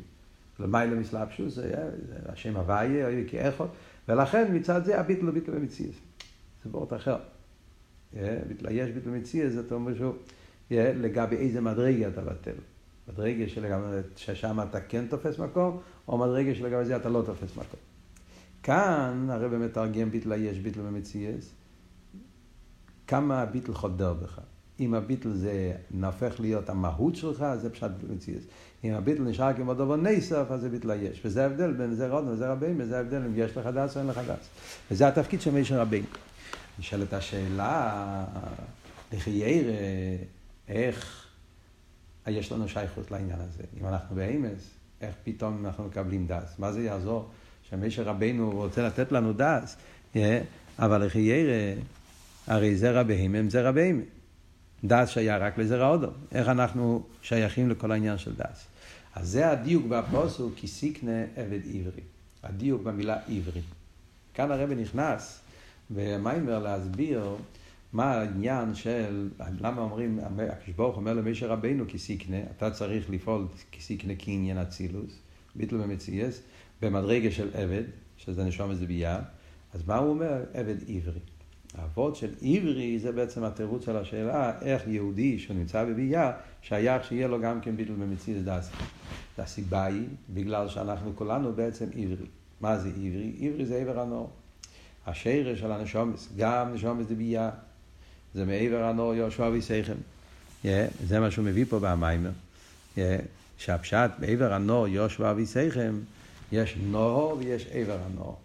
[0.60, 1.74] למעלה מסלאפשוט, זה
[2.26, 3.66] השם הוויה, או כאחד,
[4.08, 5.84] ולכן מצד זה הביטל הוא ביטל.
[6.64, 7.16] זה באות אחר.
[8.48, 10.14] ביטל יש ביטל במציאס, זאת אומרת שהוא,
[10.70, 12.50] לגבי איזה מדרגה אתה בטל.
[13.08, 13.44] מדרגה
[14.16, 17.80] ששם אתה כן תופס מקום, או מדרגה שלגבי זה אתה לא תופס מקום.
[18.64, 21.50] כאן הרב מתרגם ביטלה יש ביטלה במציאס,
[23.06, 24.40] כמה הביטל חודר בך.
[24.80, 28.42] אם הביטל זה נהפך להיות המהות שלך, זה פשט ביטל מציאס.
[28.84, 31.20] אם הביטל נשאר כמו דבר נסף, אז זה ביטל היש.
[31.24, 34.08] וזה ההבדל בין זה רודן וזה רבים, וזה ההבדל אם יש לך דס או אין
[34.08, 34.48] לך דס.
[34.90, 36.04] וזה התפקיד של מישר רבים.
[36.78, 38.24] נשאלת השאלה,
[39.12, 39.76] לחיירה,
[40.68, 41.26] איך
[42.26, 43.62] יש לנו שייכות לעניין הזה.
[43.80, 46.58] אם אנחנו באמס, איך פתאום אנחנו מקבלים דס?
[46.58, 47.30] מה זה יעזור
[47.70, 49.76] שמישר רבינו רוצה לתת לנו דס,
[50.78, 51.74] אבל לחיירה,
[52.46, 54.02] הרי זה רביהם זה רביהם.
[54.84, 56.08] דס שייך רק לזרע אודו.
[56.32, 58.66] איך אנחנו שייכים לכל העניין של דס.
[59.14, 62.02] אז זה הדיוק בפוסוק, כי סיקנה עבד עברי.
[62.42, 63.60] הדיוק במילה עברי.
[64.34, 65.40] כאן הרב נכנס
[65.90, 67.36] במיימר להסביר
[67.92, 69.28] מה העניין של,
[69.60, 70.18] למה אומרים,
[70.52, 75.18] הקדוש ברוך אומר למשה רבינו כי סיקנה, אתה צריך לפעול כי סיקנה כעניין אצילוס,
[75.54, 76.40] ביטל במציאס,
[76.84, 77.82] במדרגה של עבד,
[78.16, 79.18] שזה נשום איזה ביאה,
[79.74, 80.44] אז מה הוא אומר?
[80.54, 81.20] עבד עברי.
[81.74, 87.40] האבות של עברי זה בעצם התירוץ של השאלה איך יהודי שנמצא בביאה שייך שיהיה לו
[87.40, 88.70] גם כן ביטל במציאות דסי.
[89.38, 92.26] הסיבה היא בגלל שאנחנו כולנו בעצם עברי.
[92.60, 93.32] מה זה עברי?
[93.40, 94.30] עברי זה עבר הנור.
[95.06, 97.50] השרש של הנשומס, גם נשומס דבייה,
[98.34, 99.94] זה מעבר הנור יהושע ויסייכם.
[100.64, 100.66] Yeah,
[101.06, 102.30] זה מה שהוא מביא פה במיימר.
[102.96, 103.00] Yeah,
[103.58, 105.94] שהפשט בעבר הנור יהושע ויסייכם,
[106.54, 108.36] יש נור ויש עבר הנור.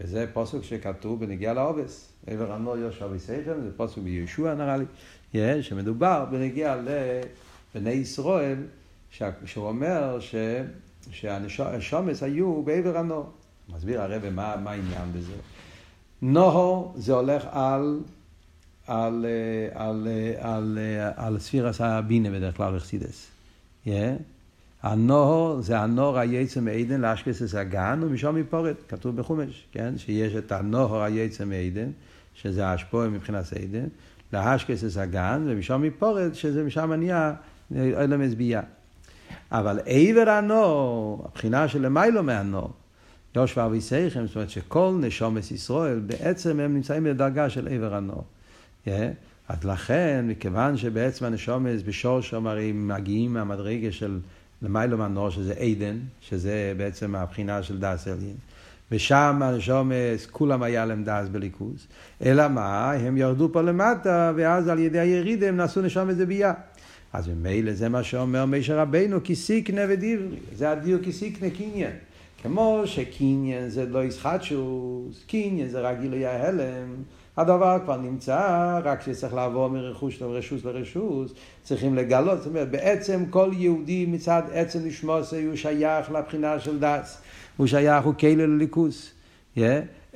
[0.00, 2.12] וזה פוסק שכתוב בנגיע לעובס.
[2.26, 4.84] עבר הנור יהושע ויסייכם, זה פוסק בישוע נראה לי,
[5.32, 8.58] yeah, שמדובר בנגיע לבני ישראל,
[9.44, 10.34] שהוא אומר ש...
[12.22, 13.32] היו בעבר הנור.
[13.74, 15.32] מסביר הרב מה, מה העניין בזה.
[16.22, 18.00] נוהו זה הולך על,
[18.86, 19.26] על,
[19.74, 20.08] על,
[20.38, 20.78] על,
[21.16, 23.26] על ספירס הבינה בדרך כלל אכסידס.
[23.86, 23.88] Yeah.
[24.82, 29.98] הנוהו זה הנור היצא מעדן לאשקסס הגן ומשום מפורת, כתוב בחומש, כן?
[29.98, 31.90] שיש את הנוהו היצא מעדן,
[32.34, 33.86] שזה האשפוי מבחינת עדן,
[34.32, 37.32] לאשקסס הגן ומשום מפורת, שזה משם נהיה
[37.74, 38.62] אלמס בייה.
[39.52, 42.70] אבל עבר הנור, הבחינה של למיילו מהנור,
[43.36, 48.24] יושבע אביסייכם, זאת אומרת שכל נשומת ישראל בעצם הם נמצאים בדרגה של עבר הנור.
[48.86, 48.90] Yeah.
[49.48, 54.18] אז לכן, מכיוון שבעצם הנשומת בשורשם הרי מגיעים מהמדרגה של
[54.62, 58.36] למיילו מהנור, שזה עדן, שזה בעצם הבחינה של דס אליין.
[58.92, 61.86] ושם הנשומת, כולם היה להם דס בליכוז.
[62.24, 62.92] אלא מה?
[62.92, 66.52] הם ירדו פה למטה, ואז על ידי הירידה הם נעשו נשומת זבייה.
[67.12, 70.38] אז ממילא זה מה שאומר מישר רבינו, כי סיקנה ודברי.
[70.56, 71.92] זה הדיוק כי סיקנה קניין.
[72.42, 76.88] כמו שקניין זה לא ישחטשוס, קניין זה רק גילוי ההלם,
[77.38, 83.50] הדבר כבר נמצא, רק שצריך לעבור מרכוש לרשוס לרשוס, צריכים לגלות, זאת אומרת, בעצם כל
[83.52, 87.20] יהודי מצד עצם נשמוס הוא שייך לבחינה של דס,
[87.56, 89.10] הוא שייך, הוא כאילו לליכוס.
[89.56, 89.60] Yeah?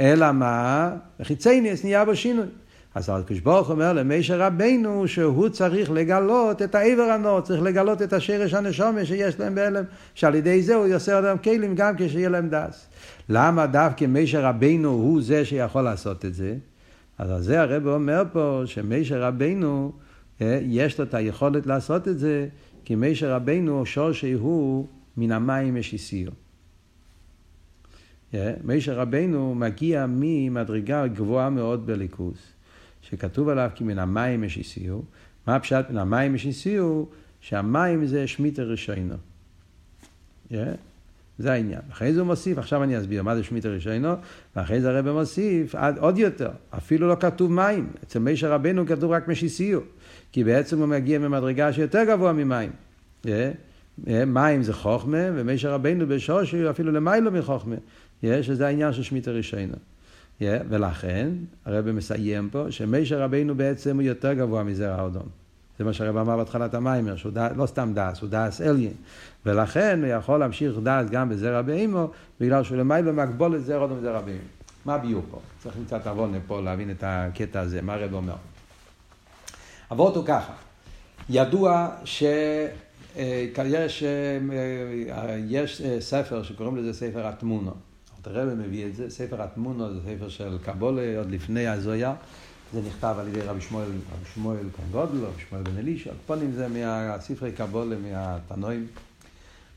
[0.01, 0.91] אלא מה?
[1.23, 2.47] חיצייניס נהיה בו שינוי.
[2.95, 8.13] אז הקדוש ברוך אומר למישר רבנו שהוא צריך לגלות את העבר הנור, צריך לגלות את
[8.13, 12.49] השרש הנשומה שיש להם בהלם, שעל ידי זה הוא יעשה אותם כלים גם כשיהיה להם
[12.49, 12.87] דס.
[13.29, 16.55] למה דווקא מישר רבנו הוא זה שיכול לעשות את זה?
[17.23, 19.93] אז על זה הרב אומר פה שמישר רבנו
[20.41, 22.49] אה, יש לו את היכולת לעשות את זה,
[22.85, 26.31] כי מישר רבנו שור שהוא מן המים משיסיר.
[28.35, 32.39] אה, מישר רבנו מגיע ממדרגה גבוהה מאוד בליכוס.
[33.03, 35.01] שכתוב עליו כי מן המים יש איסיו.
[35.47, 37.05] מה הפשט מן המים יש איסיו?
[37.41, 39.15] שהמים זה שמיטר ראשינו.
[40.51, 40.55] Yeah.
[41.39, 41.81] זה העניין.
[41.93, 44.09] אחרי זה הוא מוסיף, עכשיו אני אסביר מה זה שמיטר ראשינו,
[44.57, 47.91] ואחרי זה הרב מוסיף עד, עוד יותר, אפילו לא כתוב מים.
[48.05, 49.81] אצל מישר רבנו כתוב רק משיסיו,
[50.33, 52.71] כי בעצם הוא מגיע ממדרגה שיותר גבוה ממים.
[53.23, 53.27] Yeah.
[53.27, 54.11] Yeah.
[54.27, 57.77] מים זה חוכמה, ומישר רבנו בשושי אפילו למיילו מחוכמה,
[58.23, 59.75] yeah, שזה העניין של שמיטר ראשינו.
[60.41, 61.29] Yeah, ולכן
[61.65, 65.42] הרב מסיים פה שמישר רבינו בעצם הוא יותר גבוה מזרע האודום.
[65.83, 68.93] זה מה שהרב אמר בהתחלת המיימר, שהוא דע, לא סתם דס, הוא דס אליין.
[69.47, 73.99] ולכן הוא יכול להמשיך דס גם בזרע באימו, בגלל שהוא למעלה מגבול את זרע אודום
[73.99, 74.41] וזרע באימו.
[74.85, 75.41] מה הביאו פה?
[75.59, 78.35] צריך קצת עוון פה להבין את הקטע הזה, מה הרב אומר.
[79.93, 80.53] אבות הוא ככה,
[81.31, 84.03] ידוע שיש
[85.49, 87.77] יש ספר שקוראים לזה ספר התמונות.
[88.25, 92.15] הרב מביא את זה, ספר התמונו זה ספר של קבולה, עוד לפני הזויה.
[92.73, 96.53] זה נכתב על ידי רבי שמואל, רבי שמואל כאן גודל, רבי שמואל בן אלישע, פונים
[96.53, 98.87] זה מהספרי קבולה, מהתנועים.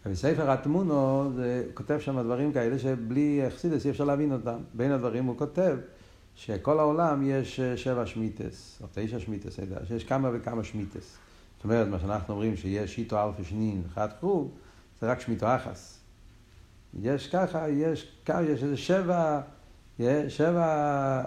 [0.05, 4.57] ובספר התמונו, זה כותב שם דברים כאלה שבלי אכסידס אי אפשר להבין אותם.
[4.73, 5.77] בין הדברים הוא כותב
[6.35, 11.17] שכל העולם יש שבע שמיטס, או תשע שמיטס, שיש כמה וכמה שמיטס.
[11.57, 14.51] זאת אומרת, מה שאנחנו אומרים שיש שיטו אלפי שנין, אחד קרוב,
[15.01, 15.99] זה רק שמיטו אחס.
[17.01, 19.41] יש ככה, יש, ככה, יש איזה שבע,
[20.27, 20.65] שבע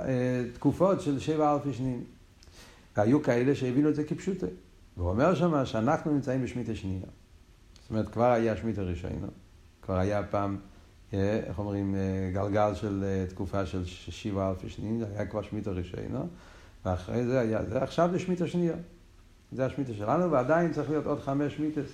[0.05, 2.05] אה, תקופות של שבע אלפי שנים.
[2.97, 4.47] והיו כאלה שהבינו את זה כפשוטו.
[4.97, 7.07] והוא אומר שם שאנחנו נמצאים בשמית השנייה.
[7.81, 9.27] זאת אומרת, כבר היה שמית הראשונה,
[9.83, 10.57] כבר היה פעם,
[11.13, 15.67] איך אומרים, אה, גלגל של אה, תקופה של שבעה אלפי שנים, זה היה כבר שמית
[15.67, 16.23] הראשונה,
[16.85, 18.75] ואחרי זה היה, זה עכשיו זה שמית השנייה.
[19.53, 21.91] זה השמיטה שלנו, ועדיין צריך להיות עוד חמש שמיטס,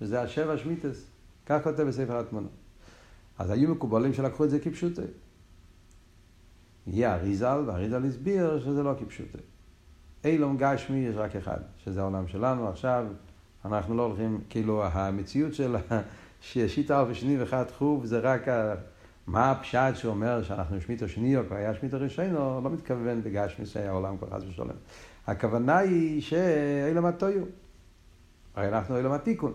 [0.00, 1.04] שזה השבע שמיטס.
[1.46, 2.48] כך כותב בספר התמונה.
[3.38, 5.02] אז היו מקובלים שלקחו את זה כפשוטי.
[6.86, 9.38] יהיה אריזל, ואריזל הסביר שזה לא כפשוטי.
[10.24, 12.68] אילום גשמי יש רק אחד, שזה העולם שלנו.
[12.68, 13.06] עכשיו
[13.64, 15.76] אנחנו לא הולכים, כאילו המציאות של
[16.42, 18.48] שיטה אלפי שני ואחד חוב זה רק
[19.26, 23.90] מה הפשט שאומר שאנחנו שמיטו שני או כבר היה שמיטו ראשון, לא מתכוון בגשמי שהיה
[23.90, 24.68] העולם כבר חס ושלום.
[25.26, 27.44] הכוונה היא שאילום הטויו.
[28.54, 29.52] הרי אנחנו אילום התיקון.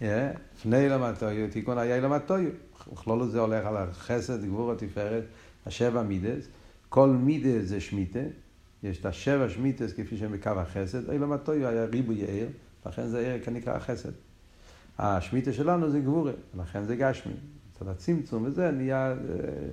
[0.00, 2.50] לפני אילום הטויו, תיקון היה אילום הטויו.
[2.92, 5.24] בכלול הזה הולך על החסד, גבור התפארת,
[5.66, 6.48] השבע מידס.
[6.88, 8.18] כל מידס זה שמיטה.
[8.82, 11.10] יש את השבע שמיטס כפי שהם בקו החסד.
[11.10, 12.48] אילום הטויו היה ריבוי עיר,
[12.86, 14.12] לכן זה עיר כנקרא החסד.
[14.98, 17.32] השמיטה שלנו זה גבורה, לכן זה גשמי.
[17.74, 19.14] קצת הצמצום וזה נהיה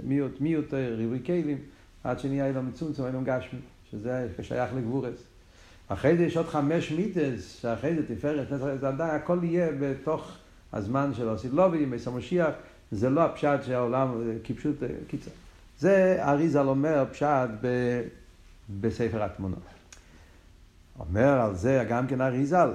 [0.04, 1.58] מיעוט, מיעוט ריבוי כלים,
[2.04, 3.60] עד שנהיה אילום מצומצום, אילום גשמי.
[3.91, 5.23] שזה שייך לגבורס.
[5.88, 8.47] אחרי זה יש עוד חמש מיתס, שאחרי זה תפארת,
[8.80, 10.38] זה עדיין, הכל יהיה בתוך
[10.73, 12.54] הזמן של הסילובי, מס המשיח,
[12.91, 14.10] זה לא הפשט שהעולם,
[14.43, 14.75] כפשוט,
[15.08, 15.32] קיצר.
[15.82, 17.67] זה אריזל אומר פשט ב,
[18.82, 19.60] בספר התמונות.
[21.00, 22.72] אומר על זה גם כן אריזל,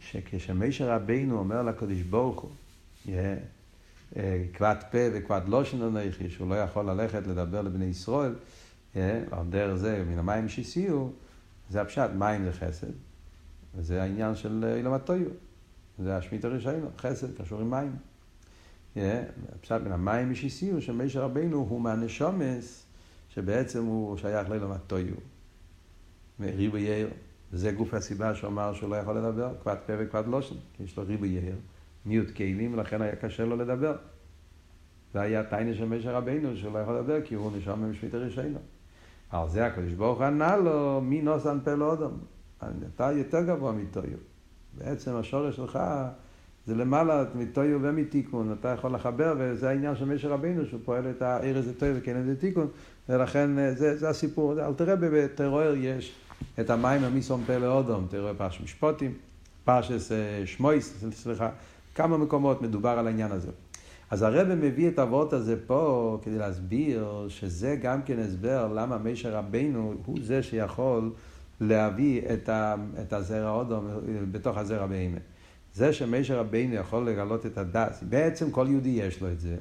[0.00, 3.14] שכשמישר רבינו אומר לקדוש ברוך הוא,
[4.52, 8.34] כבד פה וכבד לושן אנכי, שהוא לא יכול ללכת לדבר לבני ישראל,
[8.94, 11.12] על דרך זה, מן המים שהסיעו,
[11.70, 12.92] זה הפשט, מים זה חסד,
[13.76, 15.28] וזה העניין של אילום הטויו.
[15.98, 17.96] זה השמית הראשון, חסד קשור עם מים.
[18.96, 22.86] הפשט מן המים שהסיעו, שמשה רבינו הוא מהנשומס,
[23.28, 25.14] שבעצם הוא שייך לאילום הטויו.
[26.40, 27.08] ריבו יאיר.
[27.52, 30.96] וזה גוף הסיבה שהוא אמר שהוא לא יכול לדבר, כבד פה וכבד לושן, כי יש
[30.96, 31.56] לו ריבו יאיר,
[32.06, 33.96] מיעוט כלים, ולכן היה קשה לו לדבר.
[35.12, 38.58] זה היה טיינה של משה רבינו, שהוא לא יכול לדבר, כי הוא נשום ממשמית הראשונה.
[39.30, 42.10] על זה הקדוש ברוך ענה לו, מי נוסן פה לאודם?
[42.94, 44.18] אתה יותר גבוה מטויו.
[44.78, 45.78] בעצם השורש שלך
[46.66, 51.22] זה למעלה מטויו ומתיקון, אתה יכול לחבר, וזה העניין של משה רבינו, שהוא פועל את
[51.22, 52.66] העיר הזה טויו וכן איזה תיקון,
[53.08, 54.60] ולכן אה, זה, זה הסיפור.
[54.60, 56.12] אל תראה בטרור יש
[56.60, 59.12] את המים המיסון פה לאודום, תראה פרש משפוטים,
[59.64, 61.50] פרשס אה, שמויס, סליחה,
[61.94, 63.50] כמה מקומות מדובר על העניין הזה.
[64.10, 69.36] אז הרב מביא את האבות הזה פה כדי להסביר שזה גם כן הסבר למה מישר
[69.36, 71.10] רבנו הוא זה שיכול
[71.60, 73.88] להביא את, ה, את הזרע אודום
[74.30, 75.18] בתוך הזרע בהמה.
[75.74, 79.56] זה שמישר רבנו יכול לגלות את הדס, בעצם כל יהודי יש לו את זה,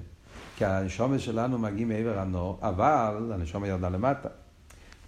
[0.58, 4.30] כי הנשומת שלנו מגיעים מעבר הנור, אבל הנשומת ירדה למטה.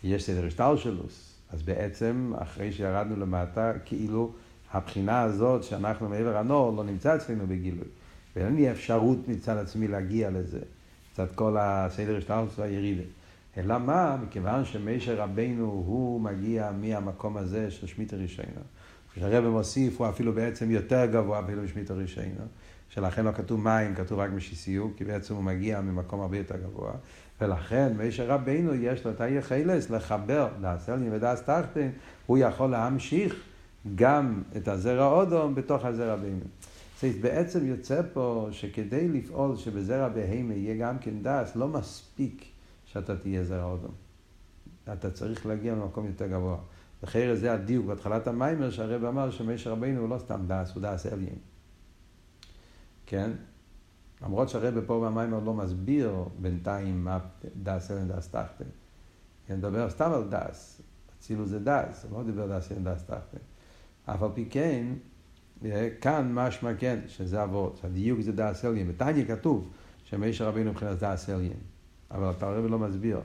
[0.04, 4.32] יש סדר השטלשלוס, אז בעצם אחרי שירדנו למטה, כאילו
[4.72, 7.88] הבחינה הזאת שאנחנו מעבר הנור לא נמצא אצלנו בגילוי.
[8.36, 10.60] ואין לי אפשרות מצד עצמי להגיע לזה,
[11.14, 13.04] מצד כל הסדר השטלטוס והירידה.
[13.58, 14.18] אלא מה?
[14.24, 18.62] מכיוון שמשה רבנו הוא מגיע מהמקום הזה של שמית הראשונה.
[19.14, 22.46] כשהרבא מוסיף הוא אפילו בעצם יותר גבוה אפילו משמית הראשונה.
[22.90, 26.92] שלכן לא כתוב מים, כתוב רק משיסיו, כי בעצם הוא מגיע ממקום הרבה יותר גבוה.
[27.42, 31.90] ולכן משה רבנו יש לו את היחלס לחבר דאס אלין ודאס תחתן,
[32.26, 33.36] הוא יכול להמשיך
[33.96, 36.46] גם את הזרע אודום בתוך הזרע בינו.
[37.22, 42.46] בעצם יוצא פה שכדי לפעול שבזרע בהמה יהיה גם כן דס, לא מספיק
[42.86, 43.92] שאתה תהיה זרע אודום.
[44.94, 46.58] אתה צריך להגיע למקום יותר גבוה.
[47.04, 51.06] אחרי זה הדיוק בהתחלת המיימר שהרב אמר שמשה רבינו הוא לא סתם דס, הוא דס
[51.06, 51.36] אליין.
[53.06, 53.32] כן?
[54.22, 57.20] למרות שהרב פה במיימר לא מסביר בינתיים מה
[57.64, 58.66] דס אליין דס תחתן.
[59.50, 60.82] אני מדבר סתם על דס.
[61.20, 63.38] אצילו זה דס, הוא לא דיבר דס אליין דס תחתן.
[64.06, 64.86] אף על פי כן,
[66.02, 68.88] כאן משמע כן, שזה אבות, הדיוק זה דאס אליין.
[68.88, 69.70] בתניא כתוב
[70.04, 71.58] שמשה רבינו מבחינת דאס אליין,
[72.12, 73.20] אבל אתה הרב לא מסביר.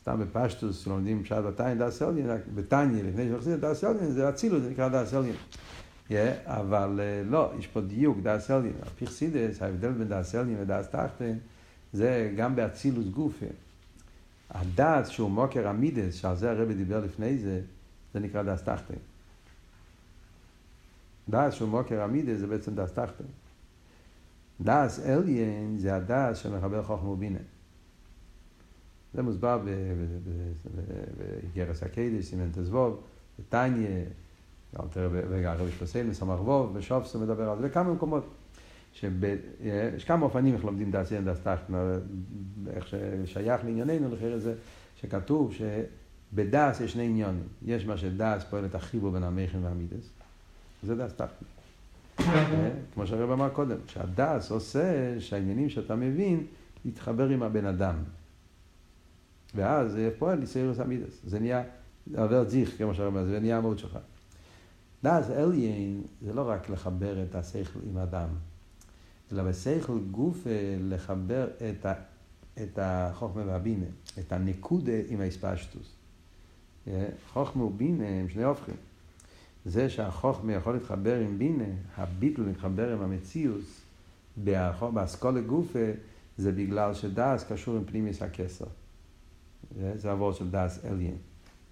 [0.00, 4.70] סתם בפשטוס, שלומדים פשט בתניא דאס אליין, בתניא, לפני שמחזיר דאס אליין, זה אצילות, זה
[4.70, 5.34] נקרא דאס אליין.
[6.44, 8.72] אבל לא, יש פה דיוק, דאס אליין.
[8.82, 11.32] הפיכסידס, ההבדל בין דאס אליין ודאס תחתן,
[11.92, 13.46] זה גם באצילוס גופה.
[14.50, 17.60] הדאס שהוא מוקר המידס, שעל זה הרבי דיבר לפני זה,
[18.14, 18.94] זה נקרא דאס תחתן.
[21.28, 23.24] דאס שהוא מוקר עמידה זה בעצם דאס תחתן.
[24.60, 27.38] דאס אליין זה הדאס שמחבר חוכמה ובינה.
[29.14, 29.58] זה מוסבר
[31.54, 33.00] בגרס הקדש, סימן תזבוב,
[33.38, 34.04] בטניה,
[35.02, 38.24] והרבי שלוסיין, מסמך ווב, בשופסו מדבר על זה, בכמה מקומות.
[39.94, 41.74] יש כמה אופנים איך לומדים דאס אליין דאס תחתן,
[42.70, 44.54] איך ששייך לענייננו, לכן זה
[44.96, 45.62] שכתוב ש...
[46.32, 47.44] בדס יש שני עניונים.
[47.66, 50.10] יש מה שדס פועל את החיבור בין המכן והמידס,
[50.82, 51.48] זה דס תחתית.
[52.94, 56.46] כמו שהרב אמר קודם, שהדס עושה שהעניינים שאתה מבין
[56.84, 57.94] יתחבר עם הבן אדם.
[59.54, 61.20] ואז זה פועל יסיירוס המידס.
[61.24, 61.62] זה נהיה
[62.16, 63.98] עובר זיך, כמו אמר, זה נהיה המהות שלך.
[65.04, 68.28] דס אליין זה לא רק לחבר את השכל עם אדם,
[69.32, 70.46] אלא בשכל גוף
[70.80, 71.94] לחבר את, ה,
[72.62, 73.86] את החוכמה והבינה,
[74.18, 75.94] את הנקודה עם האספשטוס.
[77.32, 78.74] חוכמה ובינה הם שני הופכים.
[79.64, 81.64] זה שהחוכמה יכול להתחבר עם בינה,
[81.96, 83.80] הביטל מתחבר עם המציאוס,
[84.92, 85.90] באסכולה גופה,
[86.38, 88.66] זה בגלל שדס קשור עם פנימיס הכסר.
[89.96, 91.16] זה עבור של דס אליין.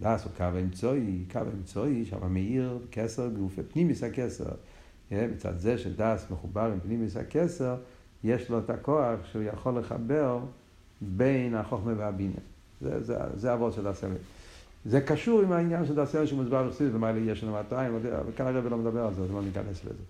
[0.02, 4.50] דס הוא קו האמצעי, קו האמצעי שם מאיר כסר גופה, פנימיס הכסר.
[5.10, 7.76] מצד זה שדס מחובר עם פנימיס הכסר,
[8.24, 10.38] יש לו את הכוח שהוא יכול לחבר
[11.00, 12.40] בין החוכמה והבינה.
[12.80, 13.02] זה,
[13.36, 14.18] זה, של דס אליין.
[14.84, 18.76] זה קשור עם העניין של דסר שמוסבר בחסידות, ומה יש לנו 200, וכאן הרב לא
[18.76, 20.02] מדבר על זה, אז לא ניכנס לזה.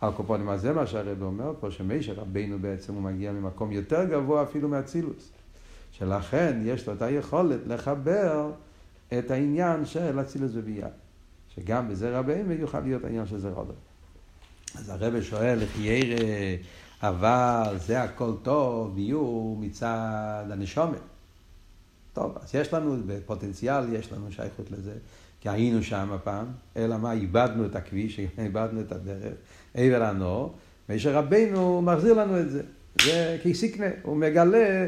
[0.00, 4.04] על קופונים, אז זה מה שהרב אומר פה, שמשה רבינו בעצם הוא מגיע ממקום יותר
[4.04, 5.32] גבוה אפילו מאצילוס.
[5.98, 8.50] שלכן יש לו את היכולת לחבר
[9.18, 10.88] את העניין של אצילוס וביאה.
[11.54, 13.72] שגם בזה רבינו יוכל להיות העניין של זה רודו.
[14.78, 16.16] אז הרב שואל, איך ירא,
[17.02, 20.98] אבל זה הכל טוב, יהיו מצד הנשומת.
[22.12, 24.92] טוב, אז יש לנו, בפוטנציאל יש לנו שייכות לזה,
[25.40, 29.34] כי היינו שם הפעם, אלא מה, איבדנו את הכביש, איבדנו את הדרך,
[29.74, 30.54] עבר הנור,
[30.88, 32.62] משה רבנו מחזיר לנו את זה.
[33.02, 34.86] זה כסיקנה, הוא מגלה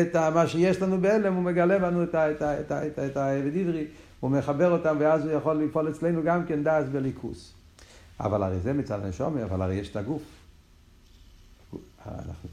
[0.00, 3.86] את מה שיש לנו בהלם, הוא מגלה לנו את העבד עברי,
[4.20, 7.52] הוא מחבר אותם, ואז הוא יכול לפעול אצלנו גם כן דעת וליכוס.
[8.20, 10.22] אבל הרי זה מצד הנשומר, אבל הרי יש את הגוף.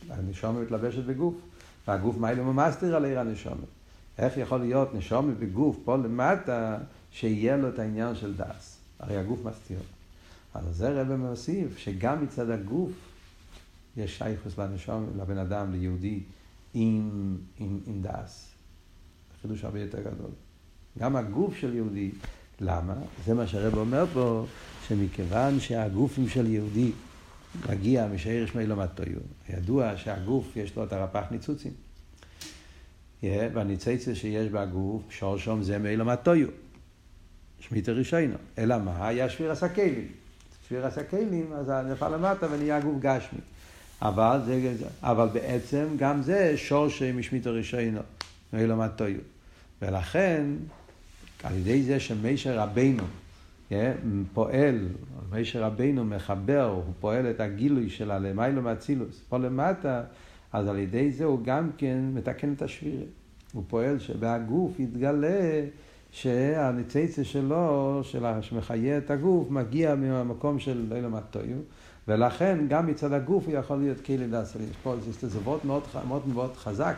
[0.09, 1.35] הנשומר מתלבשת בגוף,
[1.87, 3.65] והגוף מיילא ממסתיר על עיר הנשומר.
[4.17, 6.77] איך יכול להיות נשום בגוף פה למטה,
[7.11, 8.77] שיהיה לו את העניין של דס?
[8.99, 9.79] הרי הגוף מסתיר.
[10.53, 12.91] אז זה רב מוסיף, שגם מצד הגוף
[13.97, 16.19] יש שייכוס לנשום, לבן אדם, ליהודי,
[16.73, 18.51] עם, עם, עם דס.
[19.41, 20.31] חידוש הרבה יותר גדול.
[20.99, 22.11] גם הגוף של יהודי,
[22.59, 22.93] למה?
[23.25, 24.45] זה מה שהרב אומר פה,
[24.87, 26.91] שמכיוון שהגופים של יהודי
[27.69, 29.19] מגיע משעיר שמי לא מטויו,
[29.49, 31.71] ידוע שהגוף יש לו את הרפ"ח ניצוצים.
[33.23, 36.47] והניצצה שיש בגוף, שורשום זה מאילו מטויו.
[37.59, 38.35] שמית הראשינו.
[38.57, 39.07] אלא מה?
[39.07, 40.07] היה שפיר הסקלים.
[40.65, 43.39] שפיר הסקלים, אז נפל למטה ונהיה גוף גשמי.
[44.01, 47.99] אבל, זה, אבל בעצם גם זה שורשי משמית הראשינו,
[48.53, 49.19] מאילו מטויו.
[49.81, 50.43] ולכן,
[51.43, 53.03] על ידי זה שמשה רבנו
[54.33, 54.87] פועל,
[55.31, 60.03] משה רבנו מחבר, הוא פועל את הגילוי של הלמיילו מאצילוס, פה למטה,
[60.53, 63.03] אז על ידי זה הוא גם כן מתקן את השבירה.
[63.53, 65.61] הוא פועל שבהגוף יתגלה
[66.11, 71.57] שהניצצה שלו, של שמחיה את הגוף, מגיע מהמקום של לילה מטויו,
[72.07, 74.61] ולכן גם מצד הגוף הוא יכול להיות כלי דסר.
[74.61, 74.95] יש פה
[75.43, 76.97] וורט מאוד, מאוד מאוד חזק,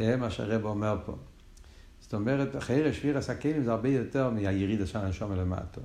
[0.00, 1.16] אה, מה שהרב אומר פה.
[2.00, 5.80] זאת אומרת, חייר שביר הסכלים זה הרבה יותר מהיריד של הנשום למטה.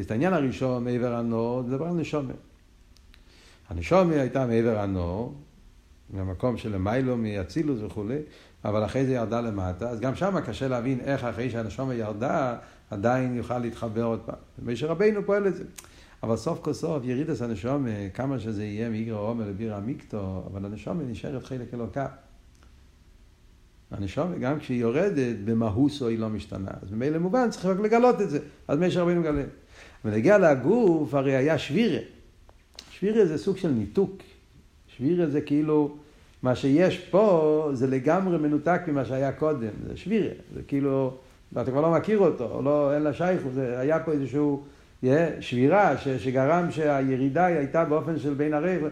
[0.00, 2.34] את העניין הראשון, מעבר הנור, זה דבר על נשומת.
[3.68, 5.34] הנשומת הייתה מעבר הנור,
[6.10, 8.18] מהמקום של מיילו, מאצילוס וכולי,
[8.64, 12.56] אבל אחרי זה ירדה למטה, אז גם שם קשה להבין איך אחרי שהנשמה ירדה,
[12.90, 14.36] עדיין יוכל להתחבר עוד פעם.
[14.62, 15.64] משה רבינו פועל את זה.
[16.22, 21.02] אבל סוף כל סוף ירידס הנשמה, כמה שזה יהיה מאיגרא עומר לבירא עמיקתו, אבל הנשמה
[21.02, 22.06] נשארת חלק אלוקה.
[23.90, 26.70] הנשמה, גם כשהיא יורדת, במהוסו היא לא משתנה.
[26.82, 28.38] אז ממילא מובן, צריך רק לגלות את זה.
[28.68, 29.42] אז משה רבינו מגלה.
[30.04, 32.00] ונגיע לגוף, הרי היה שבירה.
[32.90, 34.22] שבירה זה סוג של ניתוק.
[34.96, 35.96] שבירה זה כאילו,
[36.42, 41.16] מה שיש פה זה לגמרי מנותק ממה שהיה קודם, זה שבירה, זה כאילו,
[41.52, 44.64] ואתה כבר לא מכיר אותו, לא, אין לה שייכות, היה פה איזשהו
[45.40, 48.82] שבירה ש, שגרם שהירידה הייתה באופן של בין הרייך,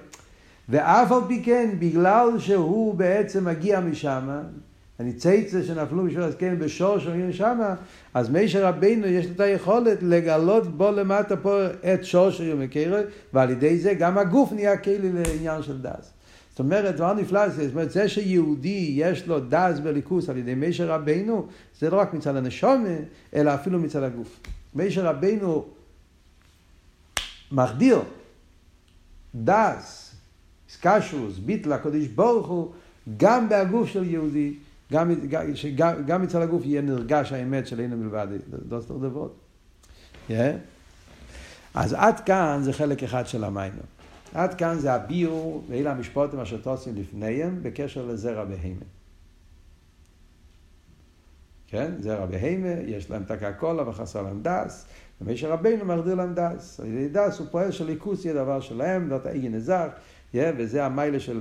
[0.68, 4.28] ואף על פי כן, בגלל שהוא בעצם מגיע משם,
[4.98, 7.74] הניצייצה שנפלו בשביל הזקן בשור שאומרים שמה,
[8.14, 12.96] אז מישר רבינו יש לו את היכולת לגלות בו למטה פה את שור שאומרים מכירו,
[13.32, 16.12] ועל ידי זה גם הגוף נהיה כלי לעניין של דס.
[16.50, 20.90] זאת אומרת, דבר נפלא, זאת אומרת, זה שיהודי יש לו דס בליכוס על ידי מישר
[20.90, 21.46] רבינו,
[21.78, 22.96] זה לא רק מצד הנשומה,
[23.34, 24.40] אלא אפילו מצד הגוף.
[24.74, 25.64] מישר רבינו
[27.52, 28.00] מחדיר
[29.34, 30.14] דס,
[30.68, 32.72] סקשוס, ביטל, הקודש ברוך הוא,
[33.16, 34.54] גם בהגוף של יהודי,
[34.92, 35.10] גם,
[35.76, 38.26] גם, גם מצד הגוף יהיה נרגש האמת של אינו מלבד,
[38.68, 39.36] דוסטר דבות.
[40.28, 40.32] Yeah.
[41.74, 43.82] אז עד כאן זה חלק אחד של המיינו.
[44.34, 48.86] עד כאן זה הביור ואלה המשפוטים אשר תוצאים לפניהם בקשר לזרע בהימן.
[51.66, 51.92] כן?
[52.00, 54.86] זה רבי הימה, יש להם את הקעקולה וחסר להם דס,
[55.20, 56.80] ומשה רבינו מגדיר להם דס.
[56.80, 59.88] על ידי דס הוא פועל של ליכוס יהיה דבר שלהם, זאת האי נזך,
[60.34, 61.40] וזה המיילה של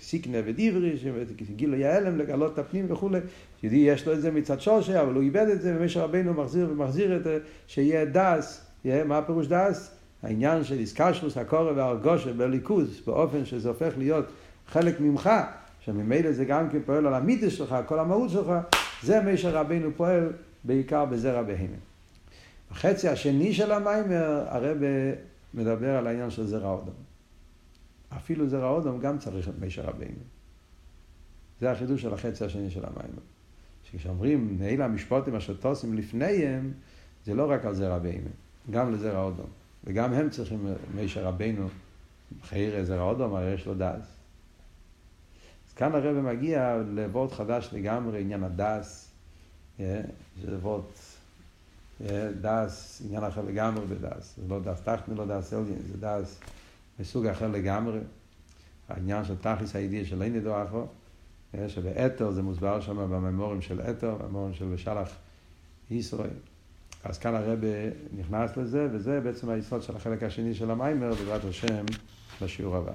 [0.00, 3.18] סיקנה ודיברי, שגילו יעלם לגלות את הפנים וכולי.
[3.62, 6.68] יהודי יש לו את זה מצד שורשי, אבל הוא איבד את זה, ומשה רבינו מחזיר
[6.70, 9.94] ומחזיר את זה, שיהיה דס, מה הפירוש דס?
[10.22, 14.24] העניין של איסקשרוס, הקורא והרגושה בליכוז, באופן שזה הופך להיות
[14.66, 15.30] חלק ממך,
[15.80, 18.52] שממילא זה גם כן פועל על המיתוס שלך, כל המהות שלך,
[19.02, 20.32] זה משה רבינו פועל
[20.64, 21.76] בעיקר בזרע בהמה.
[22.70, 24.78] החצי השני של המיימר, הרב
[25.54, 26.94] מדבר על העניין של זרע אודום.
[28.16, 30.20] אפילו זרע אודום גם צריך את משה רבינו.
[31.60, 33.22] זה החידוש של החצי השני של המיימר.
[33.84, 36.72] שכשאומרים, נעילה המשפוטים אשר טוסים לפניהם,
[37.24, 38.30] זה לא רק על זרע בהמה,
[38.70, 39.46] גם לזרע אודום.
[39.84, 41.68] וגם הם צריכים, משה רבינו,
[42.42, 44.18] חייר זרע אודום, הרי יש לו דס.
[45.76, 49.10] כאן הרב מגיע לוורד חדש לגמרי, עניין הדס,
[49.80, 50.00] אה,
[50.42, 50.82] זה וורד
[52.40, 56.40] דס, עניין אחר לגמרי בדס, זה לא דס תחתני, לא דס אליין, זה דס
[57.00, 57.98] מסוג אחר לגמרי,
[58.88, 60.86] העניין של תכליס הידיע של אין ידוע אחו,
[61.68, 65.08] שבאתר זה מוסבר שם בממורים של אתר, בממורים של בשלח
[65.90, 66.30] ישראל.
[67.04, 67.58] אז כאן הרב
[68.18, 71.84] נכנס לזה, וזה בעצם היסוד של החלק השני של המיימר, בעזרת השם,
[72.42, 72.92] בשיעור הבא.